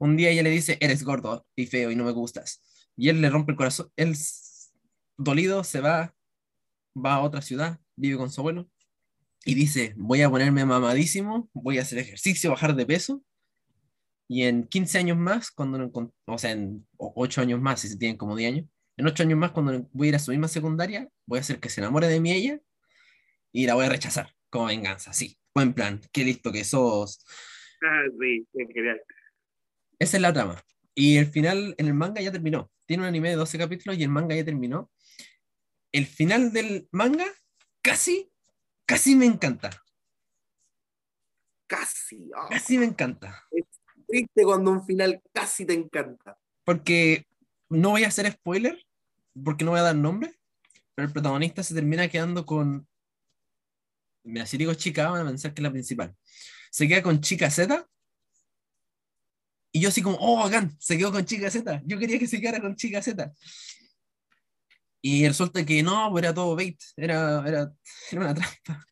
[0.01, 2.89] Un día ella le dice, eres gordo y feo y no me gustas.
[2.97, 3.91] Y él le rompe el corazón.
[3.95, 4.15] Él,
[5.15, 6.15] dolido, se va,
[6.97, 8.67] va a otra ciudad, vive con su abuelo
[9.45, 13.23] y dice, voy a ponerme mamadísimo, voy a hacer ejercicio, bajar de peso.
[14.27, 17.97] Y en 15 años más, cuando encon- o sea, en 8 años más, si se
[17.97, 18.65] tienen como 10 años,
[18.97, 21.59] en 8 años más, cuando voy a ir a su misma secundaria, voy a hacer
[21.59, 22.59] que se enamore de mí ella
[23.51, 25.37] y la voy a rechazar como venganza, sí.
[25.53, 27.23] Buen plan, qué listo que sos.
[27.83, 28.99] Ah, sí, genial.
[30.01, 30.59] Esa es la trama.
[30.95, 32.71] Y el final en el manga ya terminó.
[32.87, 34.89] Tiene un anime de 12 capítulos y el manga ya terminó.
[35.91, 37.25] El final del manga
[37.83, 38.31] casi,
[38.87, 39.69] casi me encanta.
[41.67, 42.31] Casi.
[42.35, 43.43] ah, Casi me encanta.
[44.07, 46.35] triste cuando un final casi te encanta.
[46.63, 47.27] Porque
[47.69, 48.83] no voy a hacer spoiler,
[49.45, 50.33] porque no voy a dar nombre,
[50.95, 52.87] pero el protagonista se termina quedando con.
[54.23, 56.15] Mira, si digo chica, van a pensar que es la principal.
[56.71, 57.87] Se queda con chica Z.
[59.81, 61.81] Yo así como, oh, bacán, se quedó con chica Z.
[61.85, 63.31] Yo quería que se quedara con chica Z.
[65.01, 67.71] Y resulta que no, pues era todo bait, era, era,
[68.11, 68.85] era una trampa.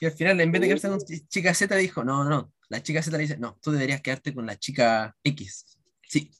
[0.00, 2.52] Y al final, en vez de quedarse con chi- chica Z, dijo, no, no.
[2.68, 5.64] La chica Z le dice, no, tú deberías quedarte con la chica X.
[6.06, 6.30] Sí,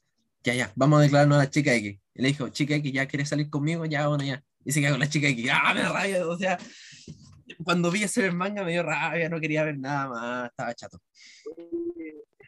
[0.43, 1.99] ya, ya, vamos a declararnos a la chica X.
[2.13, 3.85] Y le dijo, chica X, ¿ya quieres salir conmigo?
[3.85, 4.43] Ya, bueno, ya.
[4.63, 5.49] Y se queda con la chica X.
[5.51, 6.27] ¡Ah, me rabia!
[6.27, 6.59] O sea,
[7.63, 11.01] cuando vi ese manga me dio rabia, no quería ver nada más, estaba chato.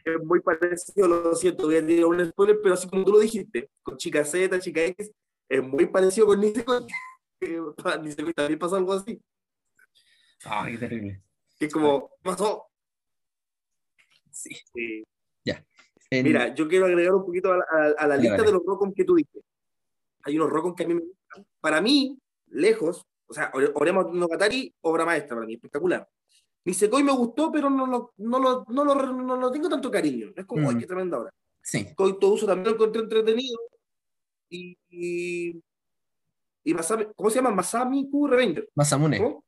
[0.04, 3.18] Es muy parecido, lo siento, voy a tirar un spoiler, pero así como tú lo
[3.18, 5.10] dijiste, con chica Z, chica X,
[5.48, 6.86] es muy parecido con Nisekoi.
[7.40, 7.60] Eh,
[8.02, 9.20] Nisekoi también pasa algo así.
[10.44, 11.22] Ay, qué terrible.
[11.58, 12.66] Que es como, ¿qué pasó?
[14.30, 14.54] Sí.
[14.74, 15.04] Sí.
[16.12, 18.52] En- Mira, yo quiero agregar un poquito a la, a- a la Dale, lista de
[18.52, 19.42] los Rocom que tú dices.
[20.24, 21.46] Hay unos Rocom que a mí me gustan.
[21.60, 26.08] Para mí, lejos, o sea, Ore- Oremo no Katari, obra maestra para mí, espectacular.
[26.64, 30.32] Nisekoi me gustó, pero no lo, no lo, no lo, no lo tengo tanto cariño.
[30.36, 30.74] Es como, Mm.
[30.74, 31.30] ay, qué tremenda obra.
[31.62, 33.58] sí, Coito Uso también lo encontré entretenido.
[34.50, 35.62] Y, y,
[36.64, 37.50] y Masami, ¿cómo se llama?
[37.52, 38.68] Masami Q Revenger.
[38.74, 39.18] Masamune.
[39.18, 39.44] ¿Cómo?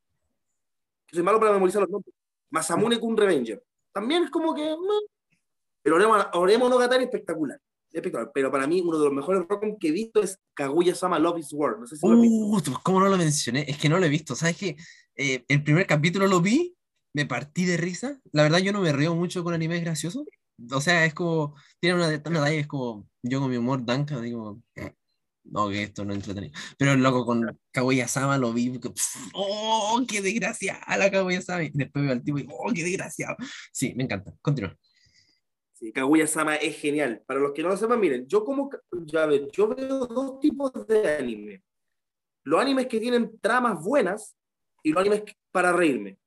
[1.11, 2.13] Soy malo para memorizar los nombres.
[2.49, 3.61] Masamune Kun Revenger.
[3.91, 4.61] También es como que.
[4.63, 5.37] meh.
[5.83, 7.59] Pero Oremo, Oremo no Gatari espectacular.
[7.91, 8.31] Espectacular.
[8.33, 11.39] Pero para mí, uno de los mejores Rockom que he visto es Kaguya Sama Love
[11.39, 11.77] is War.
[11.77, 12.35] No sé si lo has visto.
[12.47, 13.65] Uh, tú, ¿cómo no lo mencioné?
[13.67, 14.35] Es que no lo he visto.
[14.35, 14.77] ¿Sabes qué?
[15.15, 16.73] Eh, el primer capítulo lo vi,
[17.13, 18.19] me partí de risa.
[18.31, 20.25] La verdad, yo no me río mucho con animes graciosos.
[20.71, 24.61] O sea, es como, tiene una, una es como, yo con mi humor danca, digo,
[24.75, 24.93] "Eh,
[25.45, 26.53] no, que esto no es entretenido.
[26.77, 31.63] Pero loco con Kaguya-sama lo vi, que, pf, ¡oh, qué desgraciada la Kaguya-sama!
[31.63, 33.35] Y después veo al tipo y, ¡oh, qué desgraciado!
[33.71, 34.33] Sí, me encanta.
[34.41, 34.77] Continúa.
[35.73, 37.21] Sí, Kaguya Sama es genial.
[37.25, 38.69] Para los que no lo sepan, miren, yo como.
[39.05, 41.61] Ya ven, yo veo dos tipos de anime.
[42.45, 44.37] Los animes que tienen tramas buenas
[44.81, 46.17] y los animes para reírme.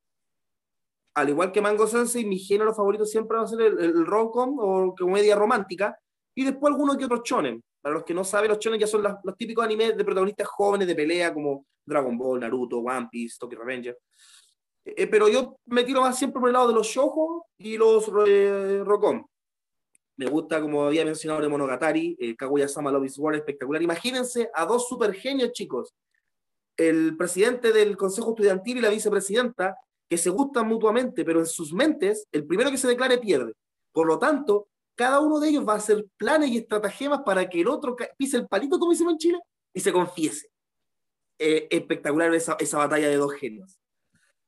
[1.16, 4.58] Al igual que Mango Sensei, mi género favorito siempre va a ser el, el rom-com
[4.58, 5.98] o comedia romántica.
[6.34, 7.62] Y después algunos que otros shonen.
[7.80, 10.46] Para los que no saben, los shonen ya son las- los típicos animes de protagonistas
[10.48, 13.96] jóvenes de pelea como Dragon Ball, Naruto, One Piece, Tokyo Revenger.
[14.84, 18.10] Eh, pero yo me tiro más siempre por el lado de los shoujo y los
[18.26, 19.24] eh, rocón.
[20.18, 23.82] Me gusta, como había mencionado, el Monogatari, el Kaguya-sama Love is War, espectacular.
[23.82, 25.94] Imagínense a dos super genios, chicos.
[26.76, 29.76] El presidente del consejo estudiantil y la vicepresidenta,
[30.08, 33.54] que se gustan mutuamente, pero en sus mentes, el primero que se declare pierde.
[33.92, 37.60] Por lo tanto, cada uno de ellos va a hacer planes y estratagemas para que
[37.60, 39.38] el otro pise el palito, como decimos en Chile,
[39.74, 40.48] y se confiese.
[41.38, 43.78] Eh, espectacular esa, esa, batalla de dos genios.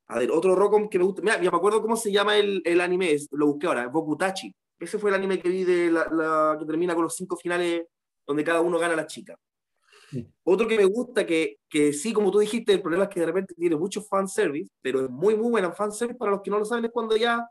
[0.07, 1.21] A ver, otro Rocom que me gusta.
[1.21, 4.55] Mira, me acuerdo cómo se llama el, el anime, lo busqué ahora, Bokutachi.
[4.79, 7.85] Ese fue el anime que vi de la, que termina con los cinco finales
[8.27, 9.37] donde cada uno gana a la chica.
[10.11, 10.27] Sí.
[10.45, 13.27] Otro que me gusta, que, que sí, como tú dijiste, el problema es que de
[13.27, 16.65] repente tiene mucho fanservice, pero es muy, muy buena fanservice para los que no lo
[16.65, 17.47] saben, es cuando ya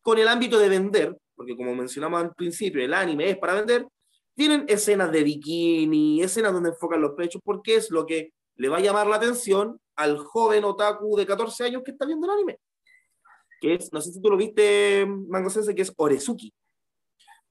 [0.00, 3.86] con el ámbito de vender, porque como mencionamos al principio, el anime es para vender,
[4.34, 8.78] tienen escenas de bikini, escenas donde enfocan los pechos, porque es lo que le va
[8.78, 12.58] a llamar la atención al joven otaku de 14 años que está viendo el anime.
[13.60, 16.52] Que es, no sé si tú lo viste, Mango Sensei, que es Orezuki.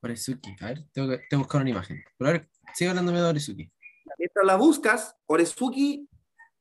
[0.01, 2.03] Orezuki, a ver, tengo que, tengo que buscar una imagen.
[2.17, 3.71] Pero a ver, sigue hablándome de Orezuki.
[4.19, 6.05] Mientras la buscas, Orezuki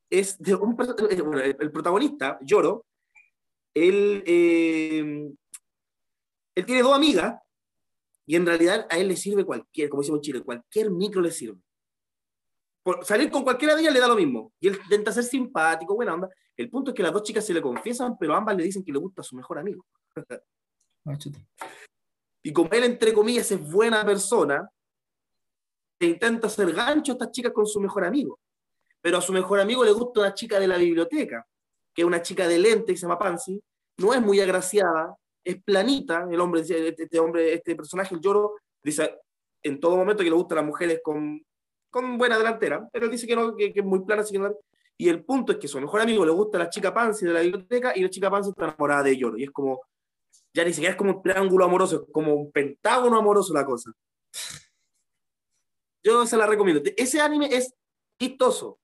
[0.09, 0.95] es de un, bueno,
[1.41, 2.87] el, protagonista, Yoro,
[3.75, 5.29] él, eh,
[6.55, 7.37] él tiene dos amigas
[8.25, 11.33] y en realidad a él le sirve cualquier, como decimos en Chile, cualquier micro le
[11.33, 11.61] sirve.
[12.85, 14.53] Por salir con cualquiera de ellas le da lo mismo.
[14.61, 16.29] Y él intenta ser simpático, buena onda.
[16.57, 18.93] El punto es que las dos chicas se le confiesan, pero ambas le dicen que
[18.93, 19.85] le gusta a su mejor amigo.
[22.43, 24.71] y como él, entre comillas, es buena persona,
[26.07, 28.39] intenta hacer gancho a estas chicas con su mejor amigo.
[29.01, 31.47] Pero a su mejor amigo le gusta una chica de la biblioteca,
[31.95, 33.61] que es una chica de lente que se llama Pansy,
[33.99, 39.19] no es muy agraciada, es planita, el hombre, este hombre, este personaje, el lloro, dice
[39.63, 41.43] en todo momento que le gustan las mujeres con,
[41.91, 44.55] con buena delantera, pero dice que no, que, es muy plana, así que no,
[44.97, 47.41] y el punto es que su mejor amigo le gusta la chica Pansy de la
[47.41, 49.81] biblioteca y la chica Pansy está enamorada de Lloro, y es como,
[50.53, 53.93] ya ni siquiera es como un triángulo amoroso, es como un pentágono amoroso la cosa.
[56.03, 56.83] Yo se la recomiendo.
[56.97, 57.75] Ese anime es
[58.19, 58.79] chistoso.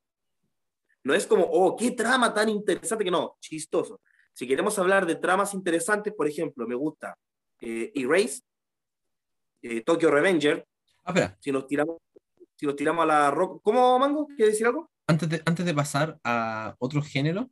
[1.05, 4.00] No es como, oh, qué trama tan interesante, que no, chistoso.
[4.33, 7.16] Si queremos hablar de tramas interesantes, por ejemplo, me gusta
[7.61, 8.40] eh, Erase,
[9.62, 10.66] eh, Tokyo Revenger.
[11.05, 11.38] Ah, espera.
[11.40, 11.98] Si nos tiramos,
[12.57, 13.61] si nos tiramos a la rock.
[13.62, 14.27] ¿Cómo, Mango?
[14.29, 14.90] ¿Quieres decir algo?
[15.07, 17.50] Antes de, antes de pasar a otro género,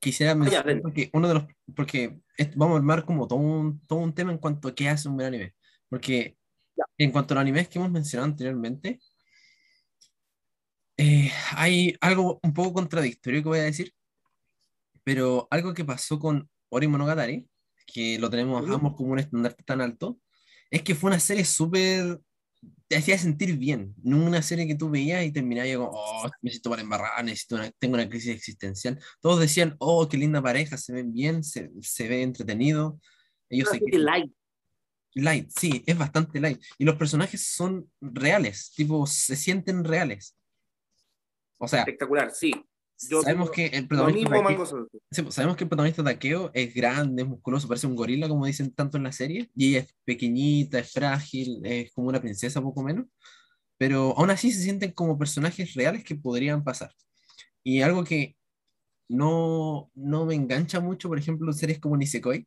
[0.00, 2.18] quisiera mencionar, ah, ya, porque uno de los, porque
[2.54, 5.16] vamos a armar como todo un, todo un tema en cuanto a qué hace un
[5.16, 5.54] buen anime.
[5.88, 6.36] Porque
[6.76, 6.84] ya.
[6.98, 9.00] en cuanto a los animes que hemos mencionado anteriormente,
[10.98, 13.92] eh, hay algo un poco contradictorio que voy a decir,
[15.04, 17.48] pero algo que pasó con Ori Monogatari,
[17.86, 20.18] que lo tenemos ambos como un estandarte tan alto,
[20.70, 22.20] es que fue una serie súper
[22.88, 26.70] te hacía sentir bien, no una serie que tú veías y terminabas como, oh, necesito
[26.70, 28.98] para embarrar, necesito una, tengo una crisis existencial.
[29.20, 33.00] Todos decían, oh, qué linda pareja, se ven bien, se, se ve entretenido.
[33.48, 33.98] Ellos se que...
[33.98, 34.32] light.
[35.16, 36.62] Light, sí, es bastante light.
[36.76, 40.36] Y los personajes son reales, tipo, se sienten reales.
[41.58, 42.52] O sea, espectacular, sí.
[43.08, 47.22] Yo sabemos que el protagonista Takeo, sí, pues, sabemos que el protagonista Takeo es grande,
[47.22, 50.78] es musculoso, parece un gorila, como dicen tanto en la serie, y ella es pequeñita,
[50.78, 53.06] es frágil, es como una princesa poco menos,
[53.78, 56.92] pero aún así se sienten como personajes reales que podrían pasar.
[57.62, 58.36] Y algo que
[59.08, 62.46] no, no me engancha mucho, por ejemplo, series como Nisekoi,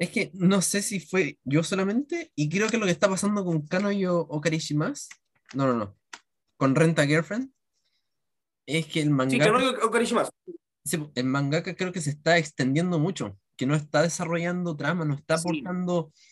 [0.00, 3.44] es que no sé si fue yo solamente, y creo que lo que está pasando
[3.44, 5.10] con Kanoyo Okarishimas,
[5.52, 5.98] no, no, no,
[6.56, 7.52] con Renta Girlfriend,
[8.66, 9.44] es que el mangaka.
[10.82, 15.14] Sí, el mangaka creo que se está extendiendo mucho, que no está desarrollando trama, no
[15.14, 16.10] está aportando.
[16.14, 16.22] Sí.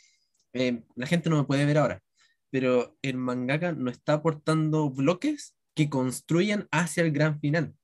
[0.55, 2.03] Eh, la gente no me puede ver ahora,
[2.49, 7.75] pero el mangaka no está aportando bloques que construyan hacia el gran final.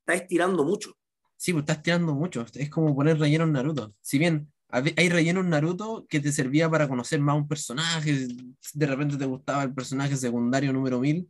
[0.00, 0.98] Está estirando mucho.
[1.38, 2.44] Sí, pues está estirando mucho.
[2.52, 3.94] Es como poner relleno en Naruto.
[4.02, 8.26] Si bien hay relleno en Naruto que te servía para conocer más un personaje,
[8.72, 11.28] de repente te gustaba el personaje secundario número 1000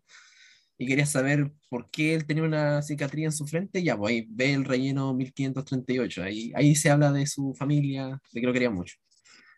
[0.79, 4.27] y querías saber por qué él tenía una cicatriz en su frente, ya, pues ahí
[4.31, 8.71] ve el relleno 1538, ahí, ahí se habla de su familia, de que lo quería
[8.71, 8.97] mucho.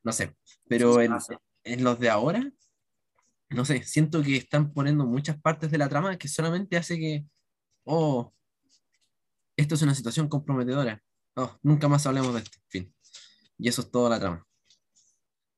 [0.02, 0.34] No sé,
[0.68, 1.12] pero en,
[1.64, 2.50] en, los de ahora,
[3.50, 7.24] no sé, siento que están poniendo muchas partes de la trama que solamente hace que,
[7.84, 8.32] oh,
[9.56, 11.02] esto es una situación comprometedora,
[11.36, 12.94] oh, nunca más hablemos de esto, fin.
[13.58, 14.46] Y eso es toda la trama.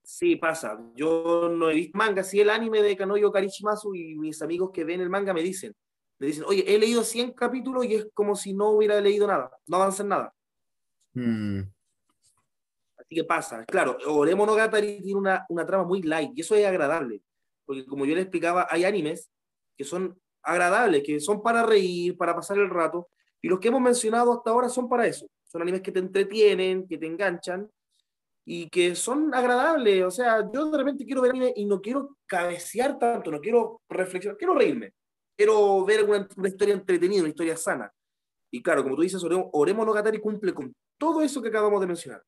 [0.02, 0.78] Sí, pasa.
[0.94, 4.84] Yo no he visto manga, sí el anime de Kanoyo Karishimasu y mis amigos que
[4.84, 5.74] ven el manga me dicen,
[6.18, 9.50] me dicen, oye, he leído 100 capítulos y es como si no hubiera leído nada,
[9.66, 10.34] no avanza en nada.
[11.12, 11.60] Mm.
[12.98, 13.64] Así que pasa.
[13.64, 17.20] Claro, Ore Monogatari tiene una, una trama muy light y eso es agradable,
[17.64, 19.30] porque como yo le explicaba, hay animes
[19.76, 23.08] que son agradables, que son para reír, para pasar el rato,
[23.42, 25.26] Y los que hemos mencionado hasta ahora son para eso.
[25.44, 27.68] Son animes que te entretienen, que te enganchan
[28.48, 30.04] y que son agradables.
[30.04, 33.82] O sea, yo de repente quiero ver anime y no quiero cabecear tanto, no quiero
[33.88, 34.94] reflexionar, quiero reírme.
[35.36, 37.92] Quiero ver una, una historia entretenida, una historia sana.
[38.50, 41.88] Y claro, como tú dices, Oremo, Oremo Nogatari cumple con todo eso que acabamos de
[41.88, 42.22] mencionar.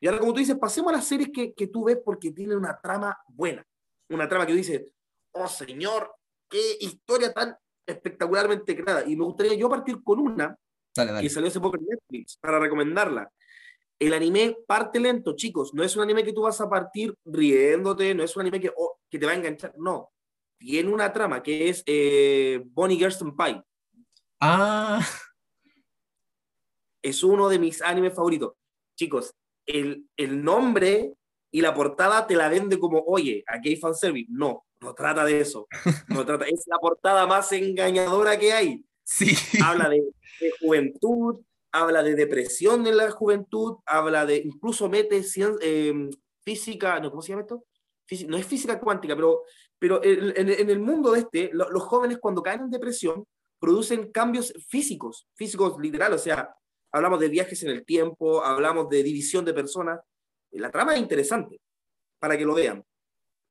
[0.00, 2.56] Y ahora, como tú dices, pasemos a las series que, que tú ves porque tienen
[2.56, 3.64] una trama buena.
[4.08, 4.88] Una trama que dice,
[5.32, 6.10] oh señor,
[6.48, 7.54] qué historia tan
[7.86, 9.04] espectacularmente creada.
[9.06, 10.56] Y me gustaría yo partir con una
[10.96, 11.22] Dale, dale.
[11.22, 13.30] que salió hace poco en Netflix para recomendarla.
[14.00, 15.74] El anime parte lento, chicos.
[15.74, 18.72] No es un anime que tú vas a partir riéndote, no es un anime que,
[18.74, 19.74] oh, que te va a enganchar.
[19.76, 20.10] No.
[20.58, 23.62] Tiene una trama que es eh, Bonnie Gersten Pie.
[24.40, 25.06] Ah,
[27.02, 28.54] Es uno de mis animes favoritos.
[28.98, 29.34] Chicos,
[29.66, 31.14] el, el nombre
[31.52, 34.28] y la portada te la vende como, oye, aquí hay fanservice.
[34.30, 35.66] No, no trata de eso.
[36.08, 38.84] No trata, es la portada más engañadora que hay.
[39.04, 39.34] sí.
[39.62, 40.02] habla de,
[40.40, 41.40] de juventud,
[41.72, 46.10] habla de depresión en la juventud, habla de, incluso mete cien- eh,
[46.42, 47.64] física, no, ¿cómo se llama esto?
[48.26, 49.42] No es física cuántica, pero,
[49.78, 53.24] pero en, el mundo de este, lo- los jóvenes cuando caen en depresión
[53.58, 56.52] producen cambios físicos, físicos literal, o sea,
[56.92, 60.00] hablamos de viajes en el tiempo, hablamos de división de personas.
[60.52, 61.60] La trama es interesante,
[62.18, 62.84] para que lo vean.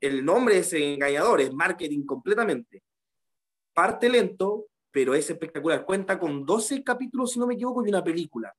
[0.02, 2.84] El nombre es engañador, es marketing completamente.
[3.74, 5.86] Parte lento, pero es espectacular.
[5.86, 8.56] Cuenta con 12 capítulos, si no me equivoco, y una película.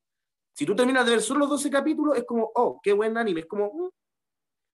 [0.53, 3.41] Si tú terminas de ver solo los 12 capítulos, es como, oh, qué buen anime,
[3.41, 3.91] es como, mm.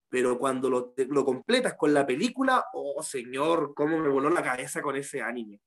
[0.08, 4.82] pero cuando lo, lo completas con la película, oh, señor, cómo me voló la cabeza
[4.82, 5.60] con ese anime.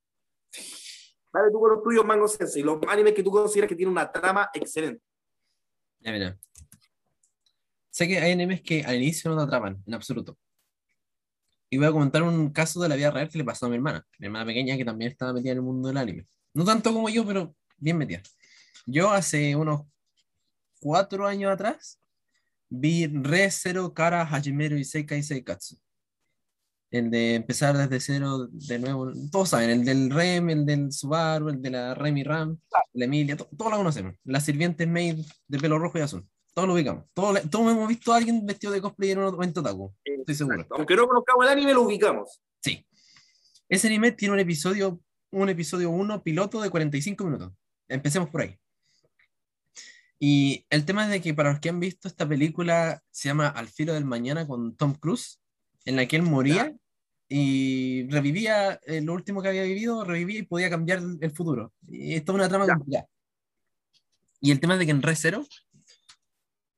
[1.32, 4.10] Dale tú con los tuyos, Mango Sensei, los animes que tú consideras que tienen una
[4.10, 5.02] trama excelente.
[6.00, 6.38] Ya, mira.
[7.90, 10.36] Sé que hay animes que al inicio no te atrapan, en absoluto.
[11.70, 13.76] Y voy a comentar un caso de la vida real que le pasó a mi
[13.76, 16.26] hermana, mi hermana pequeña que también estaba metida en el mundo del anime.
[16.52, 18.22] No tanto como yo, pero bien metida.
[18.86, 19.82] Yo hace unos
[20.80, 22.00] cuatro años atrás
[22.68, 25.78] vi Re Zero Kara Hajimeru Isekai Seikatsu.
[26.90, 29.12] El de empezar desde cero de nuevo.
[29.30, 32.58] Todos saben, el del Rem, el del Subaru, el de la Remy Ram,
[32.94, 34.14] la Emilia, to- todos la conocemos.
[34.24, 36.26] La sirviente Maid de pelo rojo y azul.
[36.54, 37.04] Todos lo ubicamos.
[37.14, 39.94] Todos, todos hemos visto a alguien vestido de cosplay en un momento otaku.
[40.04, 40.66] Estoy seguro.
[40.70, 42.40] Aunque no conozcamos el anime, lo ubicamos.
[42.60, 42.84] Sí.
[43.68, 47.52] Ese anime tiene un episodio, un episodio 1 piloto de 45 minutos.
[47.88, 48.58] Empecemos por ahí.
[50.18, 53.48] Y el tema es de que para los que han visto esta película se llama
[53.48, 55.40] Al filo del mañana con Tom Cruise,
[55.86, 56.76] en la que él moría
[57.26, 61.72] y revivía eh, lo último que había vivido, revivía y podía cambiar el, futuro.
[61.88, 62.74] Y esto es una trama Ya.
[62.74, 63.06] complicada.
[64.42, 65.46] Y el tema es de que en Re Zero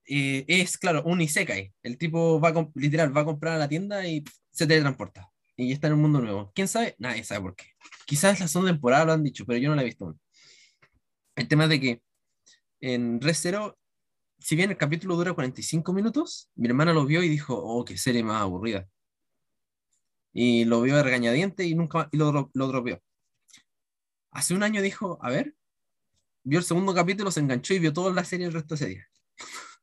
[0.07, 1.73] eh, es, claro, un isekai.
[1.83, 5.31] El tipo va a, literal, va a comprar a la tienda y se teletransporta.
[5.57, 6.53] Y está en un mundo nuevo.
[6.55, 6.97] ¿Quién sabe?
[6.99, 7.67] Nadie sabe por qué.
[8.07, 10.21] Quizás la segunda temporada lo han dicho, pero yo no la he visto aún.
[11.37, 12.03] El tema es de que
[12.81, 13.79] en Re Zero,
[14.39, 17.97] si bien el capítulo dura 45 minutos, mi hermana lo vio y dijo, oh, qué
[17.97, 18.89] serie más aburrida.
[20.33, 23.01] Y lo vio de regañadiente y nunca y lo, lo dropeó.
[24.31, 25.55] Hace un año dijo, a ver,
[26.43, 28.89] vio el segundo capítulo, se enganchó y vio toda la serie el resto de ese
[28.89, 29.07] día.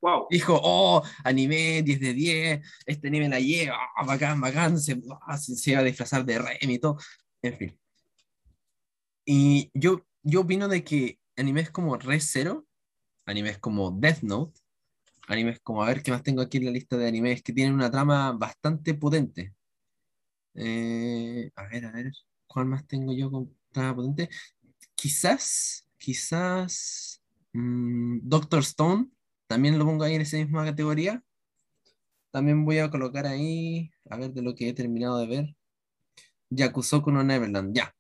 [0.02, 0.28] Wow.
[0.30, 5.38] Dijo, oh, anime 10 de 10, este anime la lleva, ah, bacán, bacán, se, ah,
[5.38, 6.98] se, se iba a disfrazar de Remy y todo,
[7.42, 7.80] en fin.
[9.26, 12.66] Y yo, yo opino de que animes como Re Zero,
[13.26, 14.60] animes como Death Note,
[15.28, 17.74] animes como, a ver qué más tengo aquí en la lista de animes que tienen
[17.74, 19.54] una trama bastante potente.
[20.56, 22.12] Eh, a ver, a ver,
[22.48, 24.30] ¿cuál más tengo yo con trama potente?
[24.96, 27.22] Quizás, quizás
[27.54, 29.10] mm, Doctor Stone,
[29.50, 31.24] también lo pongo ahí en esa misma categoría.
[32.30, 35.56] También voy a colocar ahí, a ver de lo que he terminado de ver.
[36.52, 37.92] Yakusoku no Neverland, ya.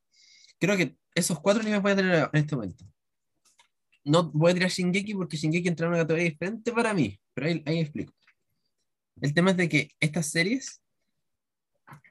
[0.60, 2.86] Creo que esos cuatro animes voy a tener en este momento.
[4.04, 7.48] No voy a tirar Shingeki porque Shingeki entra en una categoría diferente para mí, pero
[7.48, 8.14] ahí, ahí explico.
[9.20, 10.84] El tema es de que estas series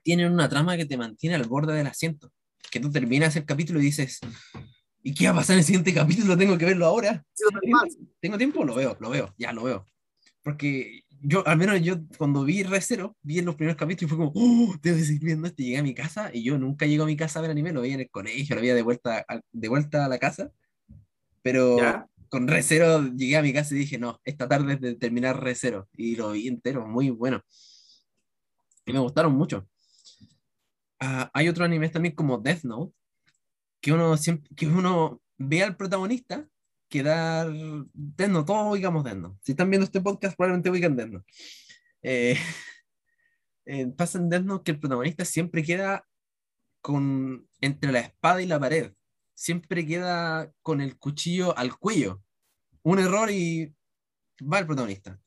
[0.03, 2.33] tienen una trama que te mantiene al borde del asiento.
[2.73, 4.19] Que tú terminas el capítulo y dices,
[5.03, 6.37] ¿y qué va a pasar en el siguiente capítulo?
[6.37, 7.25] Tengo que verlo ahora.
[8.21, 8.65] ¿Tengo tiempo?
[8.65, 9.87] Lo veo, lo veo, ya lo veo.
[10.43, 14.15] Porque yo, al menos yo, cuando vi Re Zero, vi en los primeros capítulos y
[14.15, 14.77] fue como, ¡oh!
[14.81, 15.63] Tengo que seguir viendo esto.
[15.63, 17.73] Y llegué a mi casa y yo nunca llego a mi casa a ver anime,
[17.73, 20.51] lo veía en el colegio, lo veía de vuelta a, de vuelta a la casa.
[21.43, 22.07] Pero ¿Ya?
[22.29, 25.43] con Re Zero llegué a mi casa y dije, no, esta tarde es de terminar
[25.43, 25.89] Re Zero.
[25.97, 27.43] Y lo vi entero, muy bueno.
[28.87, 29.69] Y me gustaron mucho.
[31.01, 32.93] Ah, hay otros animes también como Death Note,
[33.81, 34.17] que uno,
[34.57, 36.49] que uno ve al protagonista
[36.89, 39.39] quedar Note, todos ubicamos Note.
[39.43, 41.25] Si están viendo este podcast, probablemente ubican Note.
[42.03, 42.37] Eh,
[43.67, 46.07] eh, pasa en Note que el protagonista siempre queda
[46.81, 48.93] con, entre la espada y la pared.
[49.35, 52.23] siempre queda con el cuchillo al cuello.
[52.83, 53.75] Un error y
[54.41, 55.21] va el protagonista.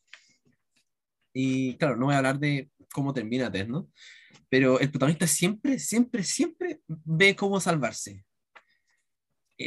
[1.34, 3.90] Y claro, no voy a hablar de cómo termina Note,
[4.50, 8.26] pero el protagonista siempre, siempre, siempre ve cómo salvarse.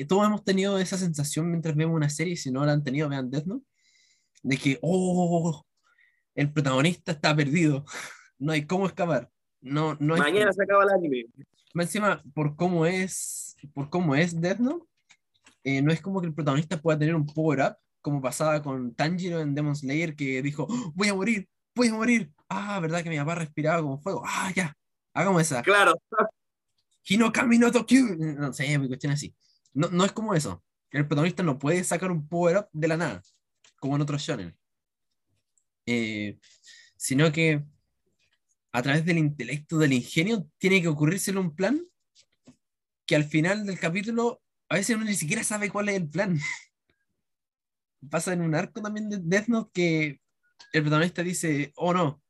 [0.01, 3.09] Eh, todos hemos tenido esa sensación mientras vemos una serie, si no la han tenido,
[3.09, 3.65] vean Death Note,
[4.43, 5.65] de que, oh,
[6.35, 7.85] el protagonista está perdido,
[8.39, 9.31] no hay cómo escapar.
[9.61, 11.27] No, no Mañana se acaba el anime.
[11.75, 14.87] Encima, por cómo es, por cómo es Death Note,
[15.65, 19.41] eh, no es como que el protagonista pueda tener un power-up, como pasaba con Tanjiro
[19.41, 22.31] en Demon Slayer, que dijo, oh, voy a morir, voy a morir.
[22.49, 24.23] Ah, ¿verdad que mi papá respiraba como fuego?
[24.27, 24.77] Ah, ya,
[25.15, 25.63] hagamos esa.
[25.63, 25.95] Claro.
[27.07, 28.15] Hino Kamino Tokyo.
[28.17, 29.35] No sé, mi cuestión así.
[29.75, 30.65] No, no es como eso.
[30.91, 33.23] El protagonista no puede sacar un power-up de la nada,
[33.81, 34.57] como en otros shonen.
[35.87, 36.39] Eh,
[36.97, 37.65] sino que
[38.73, 41.81] a través del intelecto, del ingenio, tiene que ocurrírsele un plan
[43.07, 46.37] que al final del capítulo a veces uno ni siquiera sabe cuál es el plan.
[48.11, 50.21] Pasa en un arco también de Death Note que
[50.73, 52.21] el protagonista dice, oh no,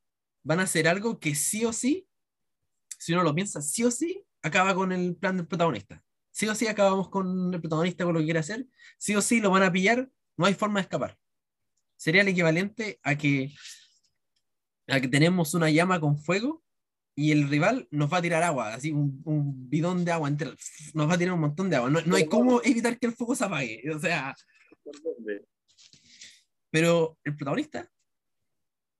[0.43, 2.07] van a hacer algo que sí o sí,
[2.99, 6.04] si uno lo piensa, sí o sí, acaba con el plan del protagonista.
[6.35, 8.67] Sí o sí acabamos con el protagonista con lo que quiere hacer,
[8.97, 11.17] sí o sí lo van a pillar, no hay forma de escapar.
[11.95, 13.53] Sería el equivalente a que,
[14.87, 16.61] a que tenemos una llama con fuego
[17.15, 20.53] y el rival nos va a tirar agua, así un, un bidón de agua entero,
[20.93, 21.89] nos va a tirar un montón de agua.
[21.89, 23.81] No, no hay cómo evitar que el fuego se apague.
[23.95, 24.35] O sea,
[26.69, 27.89] pero el protagonista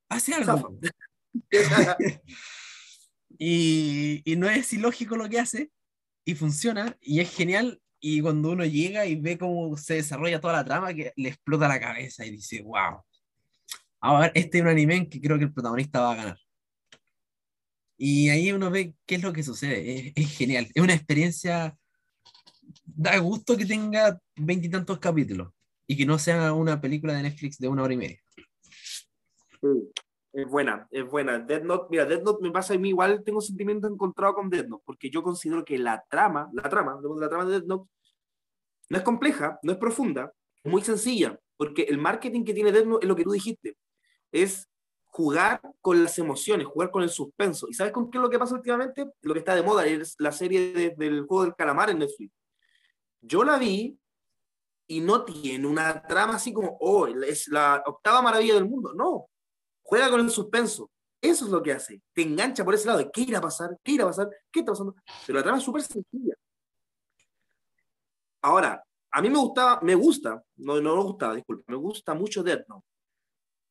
[0.08, 0.80] hace algo.
[3.38, 5.70] y, y, no es ilógico lo que hace,
[6.26, 7.80] y funciona, y es genial.
[8.00, 11.68] Y cuando uno llega y ve cómo se desarrolla toda la trama, que le explota
[11.68, 13.02] la cabeza y dice, wow.
[14.00, 16.40] Ahora, este es un anime en que creo que el protagonista va a ganar.
[17.98, 20.10] Y ahí uno ve qué es lo que sucede.
[20.10, 20.68] Es, es genial.
[20.74, 21.76] Es una experiencia.
[22.84, 25.52] Da gusto que tenga veintitantos capítulos
[25.88, 28.20] y que no sea una película de Netflix de una hora y media.
[30.36, 31.40] Es buena, es buena.
[31.40, 34.68] Death Note, mira, Death Note me pasa a mí igual, tengo sentimiento encontrado con Death
[34.68, 37.90] Note, porque yo considero que la trama, la trama, la trama de Death Note
[38.90, 40.34] no es compleja, no es profunda,
[40.66, 43.78] muy sencilla, porque el marketing que tiene Death Note es lo que tú dijiste,
[44.30, 44.68] es
[45.06, 47.70] jugar con las emociones, jugar con el suspenso.
[47.70, 49.06] ¿Y sabes con qué es lo que pasa últimamente?
[49.22, 52.34] Lo que está de moda es la serie del juego del calamar en Netflix.
[53.22, 53.98] Yo la vi
[54.88, 58.94] y no tiene una trama así como, oh, es la octava maravilla del mundo.
[58.94, 59.30] No,
[59.86, 60.90] juega con el suspenso.
[61.22, 62.02] Eso es lo que hace.
[62.14, 64.60] Te engancha por ese lado de qué irá a pasar, qué irá a pasar, qué
[64.60, 64.96] está pasando.
[65.26, 66.36] Pero la trama es súper sencilla.
[68.42, 72.44] Ahora, a mí me gustaba, me gusta, no, no me gustaba, disculpa, me gusta mucho
[72.44, 72.86] Death Note.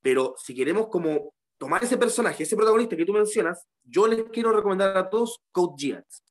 [0.00, 4.52] Pero si queremos como tomar ese personaje, ese protagonista que tú mencionas, yo les quiero
[4.52, 6.22] recomendar a todos Code Geass.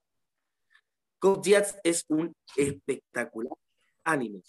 [1.19, 3.53] Code Geass es un espectacular
[4.03, 4.41] anime.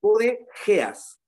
[0.00, 1.18] Code Geass.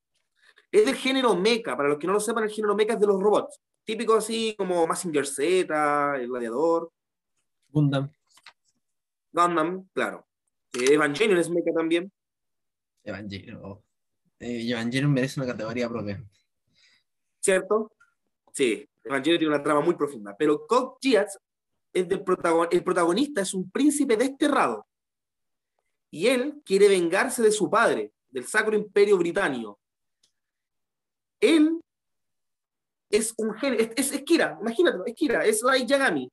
[0.70, 1.76] Es del género mecha.
[1.76, 3.60] Para los que no lo sepan, el género mecha es de los robots.
[3.84, 6.90] Típico así como Massinger Z, El Gladiador.
[7.68, 8.10] Gundam.
[9.32, 10.26] Gundam, claro.
[10.72, 12.12] Eh, Evangelion es mecha también.
[13.02, 13.60] Evangelion.
[13.62, 13.82] Oh.
[14.38, 16.22] Eh, Evangelion merece una categoría propia.
[17.40, 17.92] ¿cierto?
[18.52, 21.38] Sí, Evangelio tiene una trama muy profunda, pero Code Geass
[21.92, 22.22] es del
[22.70, 24.86] el protagonista es un príncipe desterrado
[26.10, 29.79] y él quiere vengarse de su padre, del Sacro Imperio Británico.
[31.40, 31.80] Él
[33.10, 36.30] es un género, es, es, Kira, imagínate, es Kira, es Light Yagami,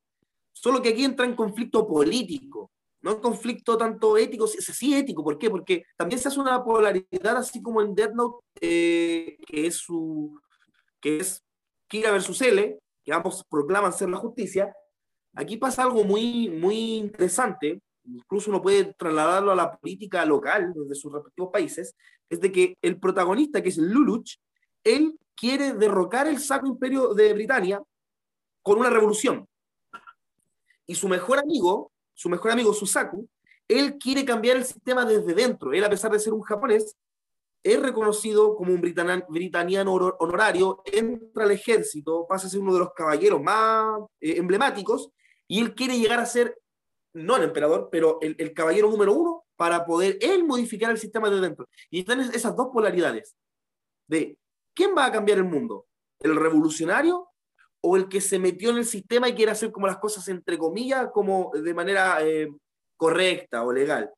[0.54, 5.24] solo que aquí entra en conflicto político, no en conflicto tanto ético, sí, sí ético,
[5.24, 5.50] ¿por qué?
[5.50, 10.40] Porque también se hace una polaridad así como en Death Note, eh, que es su,
[11.00, 11.44] que es
[11.88, 14.72] Kira versus L, que ambos proclaman ser la justicia,
[15.34, 20.96] aquí pasa algo muy, muy interesante, incluso uno puede trasladarlo a la política local desde
[20.96, 21.96] sus respectivos países,
[22.30, 24.38] es de que el protagonista, que es Luluch,
[24.84, 27.82] él quiere derrocar el Sacro Imperio de Britania
[28.62, 29.48] con una revolución.
[30.86, 33.28] Y su mejor amigo, su mejor amigo Susaku,
[33.68, 35.74] él quiere cambiar el sistema desde dentro.
[35.74, 36.96] Él, a pesar de ser un japonés,
[37.64, 42.94] es reconocido como un britaniano honorario, entra al ejército, pasa a ser uno de los
[42.94, 45.10] caballeros más eh, emblemáticos,
[45.48, 46.58] y él quiere llegar a ser,
[47.14, 51.42] no el emperador, pero el, caballero número uno para poder él modificar el sistema de
[51.42, 51.68] dentro.
[51.90, 53.36] Y están esas dos polaridades
[54.08, 54.38] de
[54.78, 55.88] quién va a cambiar el mundo,
[56.20, 57.28] el revolucionario
[57.82, 60.58] o el que se metió en el sistema y quiere hacer como las cosas entre
[60.58, 62.48] comillas, como de manera eh,
[62.96, 64.12] correcta o legal.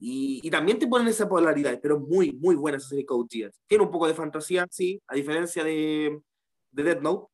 [0.00, 3.60] Y, y, también te ponen esa polaridad, pero muy, muy buena esa serie Code Geass.
[3.66, 6.18] Tiene un poco de fantasía, sí, a diferencia de,
[6.70, 7.26] de Death Note.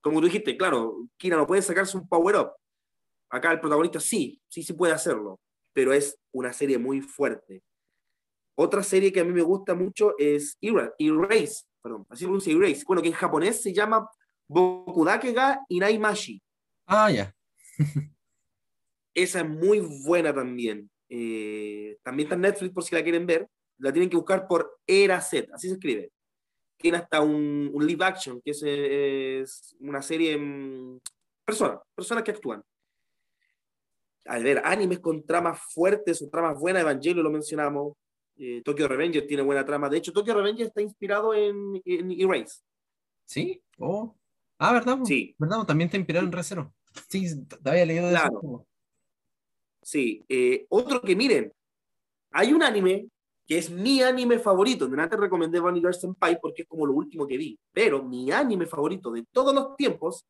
[0.00, 2.52] Como tú dijiste, claro, Kira no puede sacarse un power-up.
[3.28, 5.38] Acá el protagonista sí, sí, sí puede hacerlo.
[5.72, 7.62] pero es una serie muy fuerte.
[8.56, 12.84] Otra serie que a mí me gusta mucho es Erase, perdón, así pronuncia Erase.
[12.86, 14.08] Bueno, que en japonés se llama
[14.48, 16.42] Bokudake ga Inaimashi.
[16.86, 17.34] Ah, ya.
[19.14, 20.90] Esa es muy buena también.
[21.08, 23.48] Eh, también está en Netflix por si la quieren ver.
[23.78, 26.12] La tienen que buscar por Eraset, así se escribe.
[26.76, 31.00] Tiene hasta un, un live action, que es, es una serie en
[31.44, 32.62] personas, personas que actúan.
[34.26, 37.94] A ver, animes con tramas fuertes o tramas buenas, Evangelio lo mencionamos,
[38.40, 39.88] eh, Tokyo Revenger tiene buena trama.
[39.88, 42.60] De hecho, Tokyo Revenger está inspirado en, en Erase.
[43.26, 43.62] ¿Sí?
[43.78, 44.16] Oh.
[44.58, 44.98] Ah, ¿verdad?
[45.04, 45.34] Sí.
[45.38, 45.64] ¿Verdad?
[45.64, 46.72] También está inspirado en Recero.
[47.08, 48.38] Sí, te había leído de Claro.
[48.42, 48.66] eso.
[49.82, 50.24] Sí.
[50.28, 51.52] Eh, otro que miren,
[52.32, 53.08] hay un anime
[53.46, 54.86] que es mi anime favorito.
[54.88, 57.58] De antes recomendé Vanilla Senpai porque es como lo último que vi.
[57.72, 60.24] Pero mi anime favorito de todos los tiempos,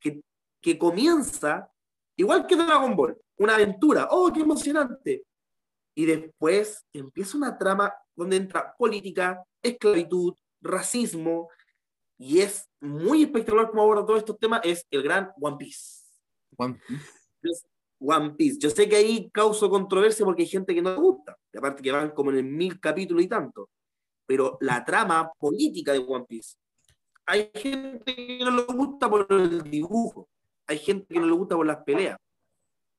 [0.00, 0.20] que,
[0.60, 1.70] que comienza
[2.16, 4.08] igual que Dragon Ball, una aventura.
[4.10, 5.24] ¡Oh, qué emocionante!
[5.94, 11.48] Y después empieza una trama donde entra política, esclavitud, racismo,
[12.18, 16.02] y es muy espectacular como aborda todos estos temas, es el gran One Piece.
[16.56, 16.78] One
[17.40, 17.66] Piece.
[17.98, 18.58] One Piece.
[18.58, 21.82] Yo sé que ahí causo controversia porque hay gente que no le gusta, y aparte
[21.82, 23.70] que van como en el mil capítulos y tanto,
[24.26, 26.56] pero la trama política de One Piece,
[27.26, 30.28] hay gente que no le gusta por el dibujo,
[30.66, 32.18] hay gente que no le gusta por las peleas,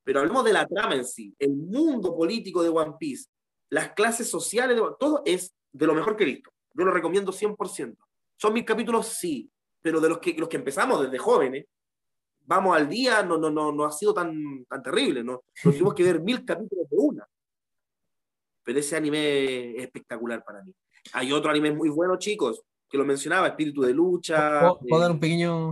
[0.04, 3.30] pero hablemos de la trama en sí, el mundo político de One Piece,
[3.70, 6.52] las clases sociales, de, todo es de lo mejor que he visto.
[6.74, 7.96] Yo lo recomiendo 100%.
[8.38, 9.50] Son mis capítulos, sí,
[9.82, 11.66] pero de los que, los que empezamos desde jóvenes,
[12.46, 15.44] vamos al día, no, no, no, no ha sido tan, tan terrible, ¿no?
[15.64, 17.28] Nos tuvimos que ver mil capítulos de una.
[18.64, 20.74] Pero ese anime es espectacular para mí.
[21.14, 24.60] Hay otro anime muy bueno, chicos, que lo mencionaba, Espíritu de Lucha.
[24.60, 25.70] ¿Puedo, puedo eh, dar un pequeño,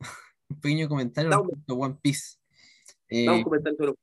[0.48, 2.39] un pequeño comentario un- respecto a One Piece?
[3.10, 3.94] Eh, da un comentario sobre-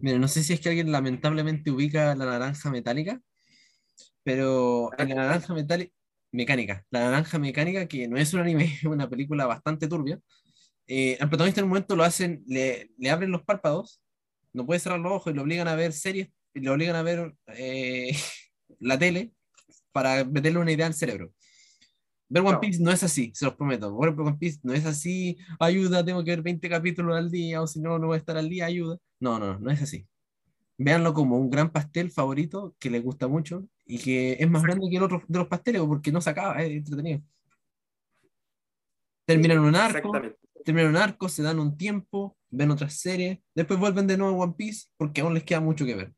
[0.00, 3.20] Mira, no sé si es que alguien lamentablemente ubica la naranja metálica,
[4.22, 5.92] pero en la naranja metálica,
[6.32, 10.18] mecánica, la naranja mecánica, que no es un anime, es una película bastante turbia,
[10.86, 14.00] eh, al protagonista en un momento lo hacen, le, le abren los párpados,
[14.52, 17.02] no puede cerrar los ojos y lo obligan a ver series, y lo obligan a
[17.02, 18.16] ver eh,
[18.80, 19.32] la tele
[19.92, 21.32] para meterle una idea al cerebro.
[22.28, 22.60] Ver One Claro.
[22.60, 23.96] Piece no es así, se los prometo.
[23.96, 27.66] Ver One Piece no es así, ayuda, tengo que ver 20 capítulos al día, o
[27.66, 28.98] si no, no voy a estar al día, ayuda.
[29.20, 30.06] No, no, no es así.
[30.78, 34.88] Véanlo como un gran pastel favorito que les gusta mucho y que es más grande
[34.90, 37.22] que el otro de los pasteles porque no se acaba, es entretenido.
[39.24, 40.12] Terminan un arco,
[40.64, 44.44] terminan un arco, se dan un tiempo, ven otras series, después vuelven de nuevo a
[44.44, 46.12] One Piece porque aún les queda mucho que ver.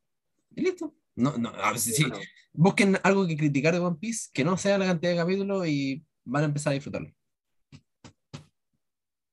[0.56, 0.94] Y listo.
[1.18, 2.02] No, no, a ver, sí.
[2.04, 2.18] Bueno,
[2.52, 6.04] Busquen algo que criticar de One Piece, que no sea la cantidad de capítulos y
[6.24, 7.12] van a empezar a disfrutarlo.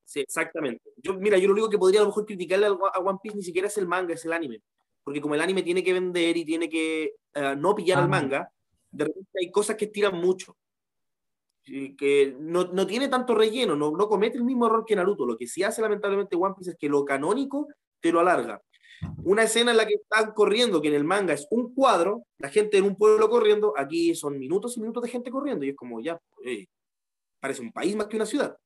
[0.04, 0.82] Sí, exactamente.
[0.98, 3.38] Yo, mira, yo lo único que podría a lo mejor criticarle al- a One Piece
[3.38, 4.62] ni siquiera es el manga, es el anime.
[5.04, 8.04] Porque como el anime tiene que vender y tiene que eh, no pillar Ah.
[8.04, 8.50] el manga,
[8.92, 10.58] de repente hay cosas que estiran mucho.
[11.66, 15.26] Y que no, no tiene tanto relleno, no, no comete el mismo error que Naruto.
[15.26, 17.68] Lo que sí hace lamentablemente One Piece es que lo canónico
[18.00, 18.62] te lo alarga.
[19.24, 22.50] Una escena en la que están corriendo, que en el manga es un cuadro, la
[22.50, 25.76] gente en un pueblo corriendo, aquí son minutos y minutos de gente corriendo, y es
[25.76, 26.66] como ya, eh,
[27.40, 28.58] parece un país más que una ciudad.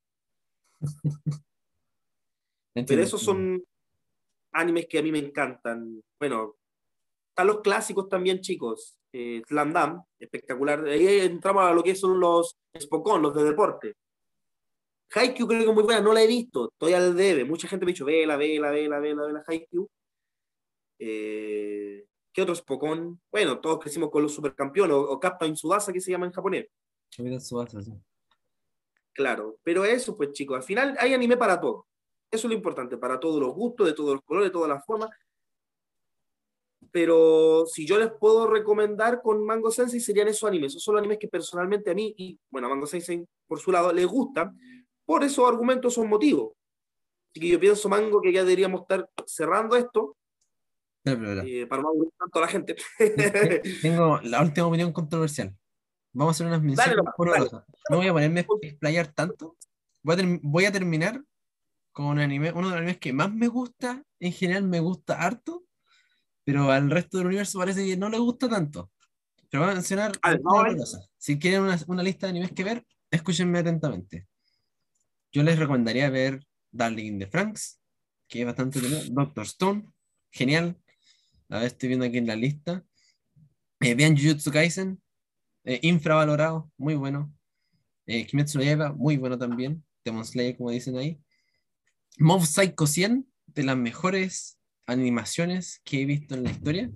[2.74, 3.62] Pero esos son
[4.52, 6.00] animes que a mí me encantan.
[6.18, 6.56] Bueno,
[7.30, 8.96] están los clásicos también, chicos.
[9.12, 10.84] Eh, Slam Dunk, espectacular.
[10.86, 13.94] Ahí entramos a lo que son los Spokon, los de deporte.
[15.12, 17.44] Haikyuu creo que es muy buena, no la he visto, estoy al debe.
[17.44, 19.88] Mucha gente me ha dicho, vela, vela, vela, vela, vela, Haikyuu.
[21.02, 23.18] Eh, ¿Qué otro Spokon?
[23.32, 26.66] Bueno, todos crecimos con los supercampeones, o, o Captain Tsubasa, que se llama en japonés.
[27.10, 27.92] Tsubasa, sí.
[29.12, 31.86] Claro, pero eso, pues chicos, al final hay anime para todo.
[32.30, 34.84] Eso es lo importante, para todos los gustos, de todos los colores, de todas las
[34.84, 35.10] formas.
[36.92, 40.72] Pero si yo les puedo recomendar con Mango Sensei serían esos animes.
[40.72, 43.72] Esos son los animes que personalmente a mí, y bueno, a Mango Sensei por su
[43.72, 44.58] lado, les gustan.
[45.04, 46.52] Por esos argumentos, esos motivos.
[47.30, 50.16] Así que yo pienso, Mango, que ya deberíamos estar cerrando esto.
[51.04, 52.76] Eh, para no aburrir tanto a la gente.
[53.82, 55.56] Tengo la última opinión controversial.
[56.12, 57.10] Vamos a hacer unas menciones dale.
[57.16, 57.64] cosas.
[57.88, 59.56] No voy a ponerme a explayar tanto.
[60.02, 61.22] Voy a, voy a terminar
[61.92, 65.20] con un anime, uno de los animes que más me gusta, en general me gusta
[65.20, 65.64] harto,
[66.44, 68.90] pero al resto del universo parece que no le gusta tanto.
[69.50, 70.76] Pero voy a mencionar A ver, una vamos a ver.
[70.78, 71.00] cosa.
[71.18, 74.26] Si quieren una, una lista de animes que ver, escúchenme atentamente.
[75.32, 77.80] Yo les recomendaría ver Darling in the Franks,
[78.28, 78.80] que es bastante.
[79.10, 79.86] Doctor Stone,
[80.30, 80.76] genial.
[81.50, 82.84] A ver, estoy viendo aquí en la lista.
[83.80, 85.02] Eh, vean Jujutsu Kaisen,
[85.64, 87.34] eh, infravalorado, muy bueno.
[88.06, 89.84] Eh, Kimetsu no Yaiba, muy bueno también.
[90.04, 91.20] Demon Slayer, como dicen ahí.
[92.18, 96.90] Mob Psycho 100, de las mejores animaciones que he visto en la historia.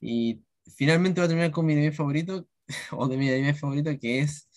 [0.00, 0.44] Y
[0.76, 2.48] finalmente voy a terminar con mi anime favorito,
[2.92, 4.48] o de mi anime favorito, que es,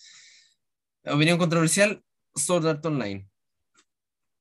[1.04, 2.04] opinión controversial,
[2.34, 3.28] Sword Art Online.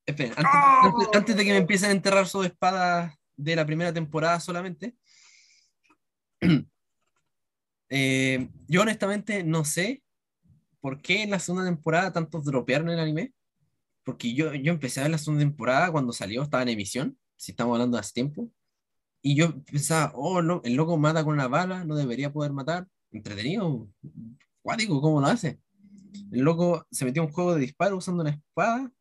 [0.05, 4.39] Esperen, antes, antes, de que me empiecen a enterrar su espada de la primera temporada
[4.39, 4.95] solamente,
[7.89, 10.03] eh, yo honestamente no sé
[10.81, 13.33] por qué en la segunda temporada tantos dropearon el anime.
[14.03, 17.51] Porque yo, yo empecé a ver la segunda temporada cuando salió, estaba en emisión, si
[17.51, 18.51] estamos hablando de hace tiempo.
[19.21, 22.87] Y yo pensaba, oh, no, el loco mata con una bala, no debería poder matar.
[23.11, 23.87] Entretenido,
[24.61, 25.59] cuático, ¿cómo lo hace?
[26.31, 28.91] El loco se metió en un juego de disparo usando una espada.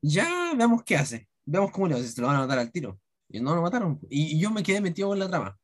[0.00, 1.28] Ya veamos qué hace.
[1.44, 2.98] Veamos cómo le hace, se lo van a matar al tiro.
[3.32, 3.98] Y no lo mataron.
[4.08, 5.58] Y, yo me quedé metido en la trama.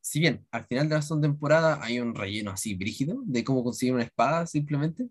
[0.00, 3.62] Si bien al final de la segunda temporada hay un relleno así brígido de cómo
[3.62, 5.08] conseguir una espada simplemente,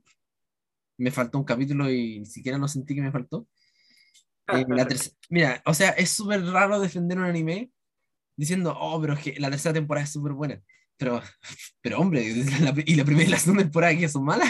[0.98, 3.48] me faltó un capítulo y ni siquiera lo sentí que me faltó.
[4.52, 4.66] Eh,
[5.30, 7.72] mira, o sea, es súper raro defender un anime
[8.36, 10.62] diciendo, oh, pero es que la tercera temporada es súper buena.
[10.98, 11.22] Pero,
[11.82, 12.24] pero hombre,
[12.86, 14.50] y la primera y la segunda temporada que son malas.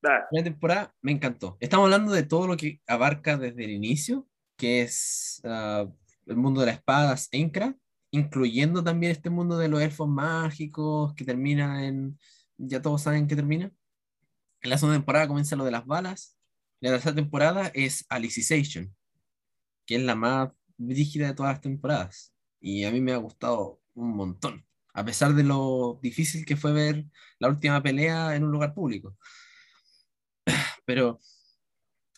[0.00, 1.56] La primera temporada me encantó.
[1.60, 4.27] Estamos hablando de todo lo que abarca desde el inicio,
[4.58, 5.86] que es ah,
[6.26, 7.74] el mundo de las espadas Encra,
[8.10, 12.18] incluyendo también este mundo de los elfos mágicos, que termina en,
[12.58, 13.72] ya todos saben que termina.
[14.60, 16.36] En la segunda temporada comienza lo de las balas.
[16.80, 18.94] La tercera temporada es Alicization,
[19.86, 22.34] que es la más rígida de todas las temporadas.
[22.60, 26.72] Y a mí me ha gustado un montón, a pesar de lo difícil que fue
[26.72, 27.06] ver
[27.38, 29.16] la última pelea en un lugar público.
[30.84, 31.20] Pero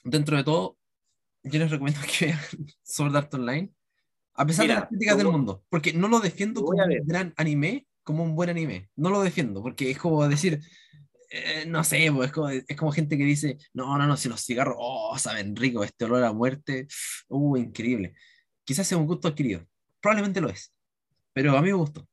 [0.05, 0.80] dentro de todo,
[1.43, 2.39] yo les recomiendo que vean
[2.83, 3.73] Sword Art Online,
[4.35, 7.87] a pesar de las críticas del mundo, porque no lo defiendo como un gran anime,
[8.03, 8.89] como un buen anime.
[8.97, 10.61] No lo defiendo, porque es como decir,
[11.31, 12.33] eh, no sé, pues,
[12.67, 16.05] es, como, gente que dice, no, no, no, si los cigarros, oh, saben rico, este
[16.05, 16.89] olor a muerte,
[17.29, 18.15] uh, increíble.
[18.65, 19.65] Quizás sea un gusto adquirido,
[20.01, 20.73] probablemente lo es,
[21.33, 22.07] pero a mí me gustó.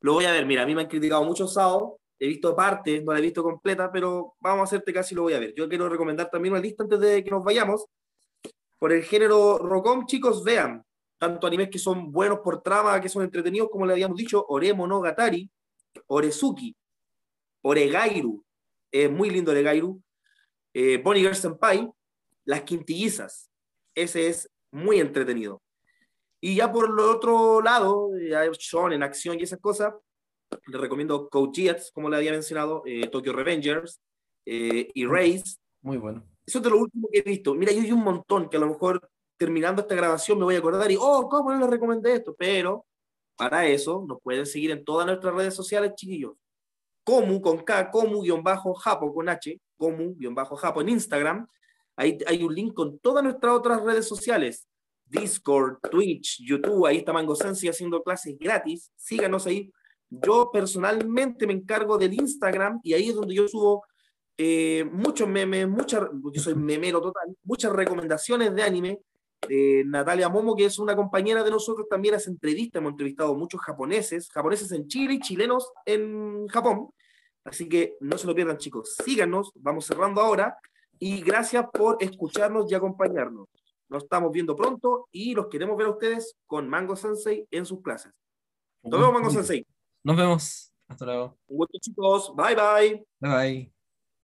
[0.00, 3.04] Lo voy a ver, mira, a mí me han criticado mucho Sao, he visto partes,
[3.04, 5.54] no la he visto completa, pero vamos a hacerte casi lo voy a ver.
[5.54, 7.86] Yo quiero recomendar también una lista antes de que nos vayamos.
[8.78, 10.84] Por el género Rocom, chicos, vean,
[11.18, 14.86] tanto animes que son buenos por trama, que son entretenidos, como le habíamos dicho, Oremo
[14.86, 15.50] no Gatari,
[16.08, 16.76] Orezuki,
[17.62, 18.44] Oregairu,
[18.90, 20.00] es muy lindo Oregairu,
[20.74, 21.90] eh, Bonnie Girl Senpai,
[22.44, 23.50] Las Quintillizas,
[23.94, 25.62] ese es muy entretenido.
[26.40, 29.94] Y ya por el otro lado, ya son en acción y esas cosas,
[30.66, 34.00] les recomiendo Code Geass, como le había mencionado, eh, Tokyo Revengers,
[34.44, 35.56] eh, Erase.
[35.82, 36.24] Muy bueno.
[36.44, 37.54] Eso es de lo último que he visto.
[37.54, 40.58] Mira, yo hay un montón que a lo mejor terminando esta grabación me voy a
[40.58, 42.34] acordar y, oh, ¿cómo no les recomendé esto?
[42.38, 42.86] Pero
[43.36, 46.32] para eso nos pueden seguir en todas nuestras redes sociales, chiquillos.
[47.04, 51.46] Comu con K, Comu-Japo con H, Comu-Japo en Instagram.
[51.96, 54.66] Ahí hay un link con todas nuestras otras redes sociales.
[55.04, 58.90] Discord, Twitch, YouTube, ahí está Mango Sensi haciendo clases gratis.
[58.96, 59.70] Síganos ahí.
[60.10, 63.84] Yo personalmente me encargo del Instagram y ahí es donde yo subo
[64.38, 69.00] eh, muchos memes, muchas, yo soy memero total, muchas recomendaciones de anime.
[69.48, 74.28] Natalia Momo, que es una compañera de nosotros, también hace entrevistas, hemos entrevistado muchos japoneses,
[74.30, 76.90] japoneses en Chile y chilenos en Japón.
[77.44, 78.96] Así que no se lo pierdan, chicos.
[79.04, 80.58] Síganos, vamos cerrando ahora.
[80.98, 83.48] Y gracias por escucharnos y acompañarnos.
[83.88, 87.82] Nos estamos viendo pronto y los queremos ver a ustedes con Mango Sensei en sus
[87.82, 88.12] clases.
[88.82, 89.64] Nos vemos, Mango Sensei.
[90.06, 90.72] Nos vemos.
[90.86, 91.36] Hasta luego.
[91.48, 92.32] Un gusto, chicos.
[92.36, 93.04] Bye, bye.
[93.20, 93.75] Bye, bye.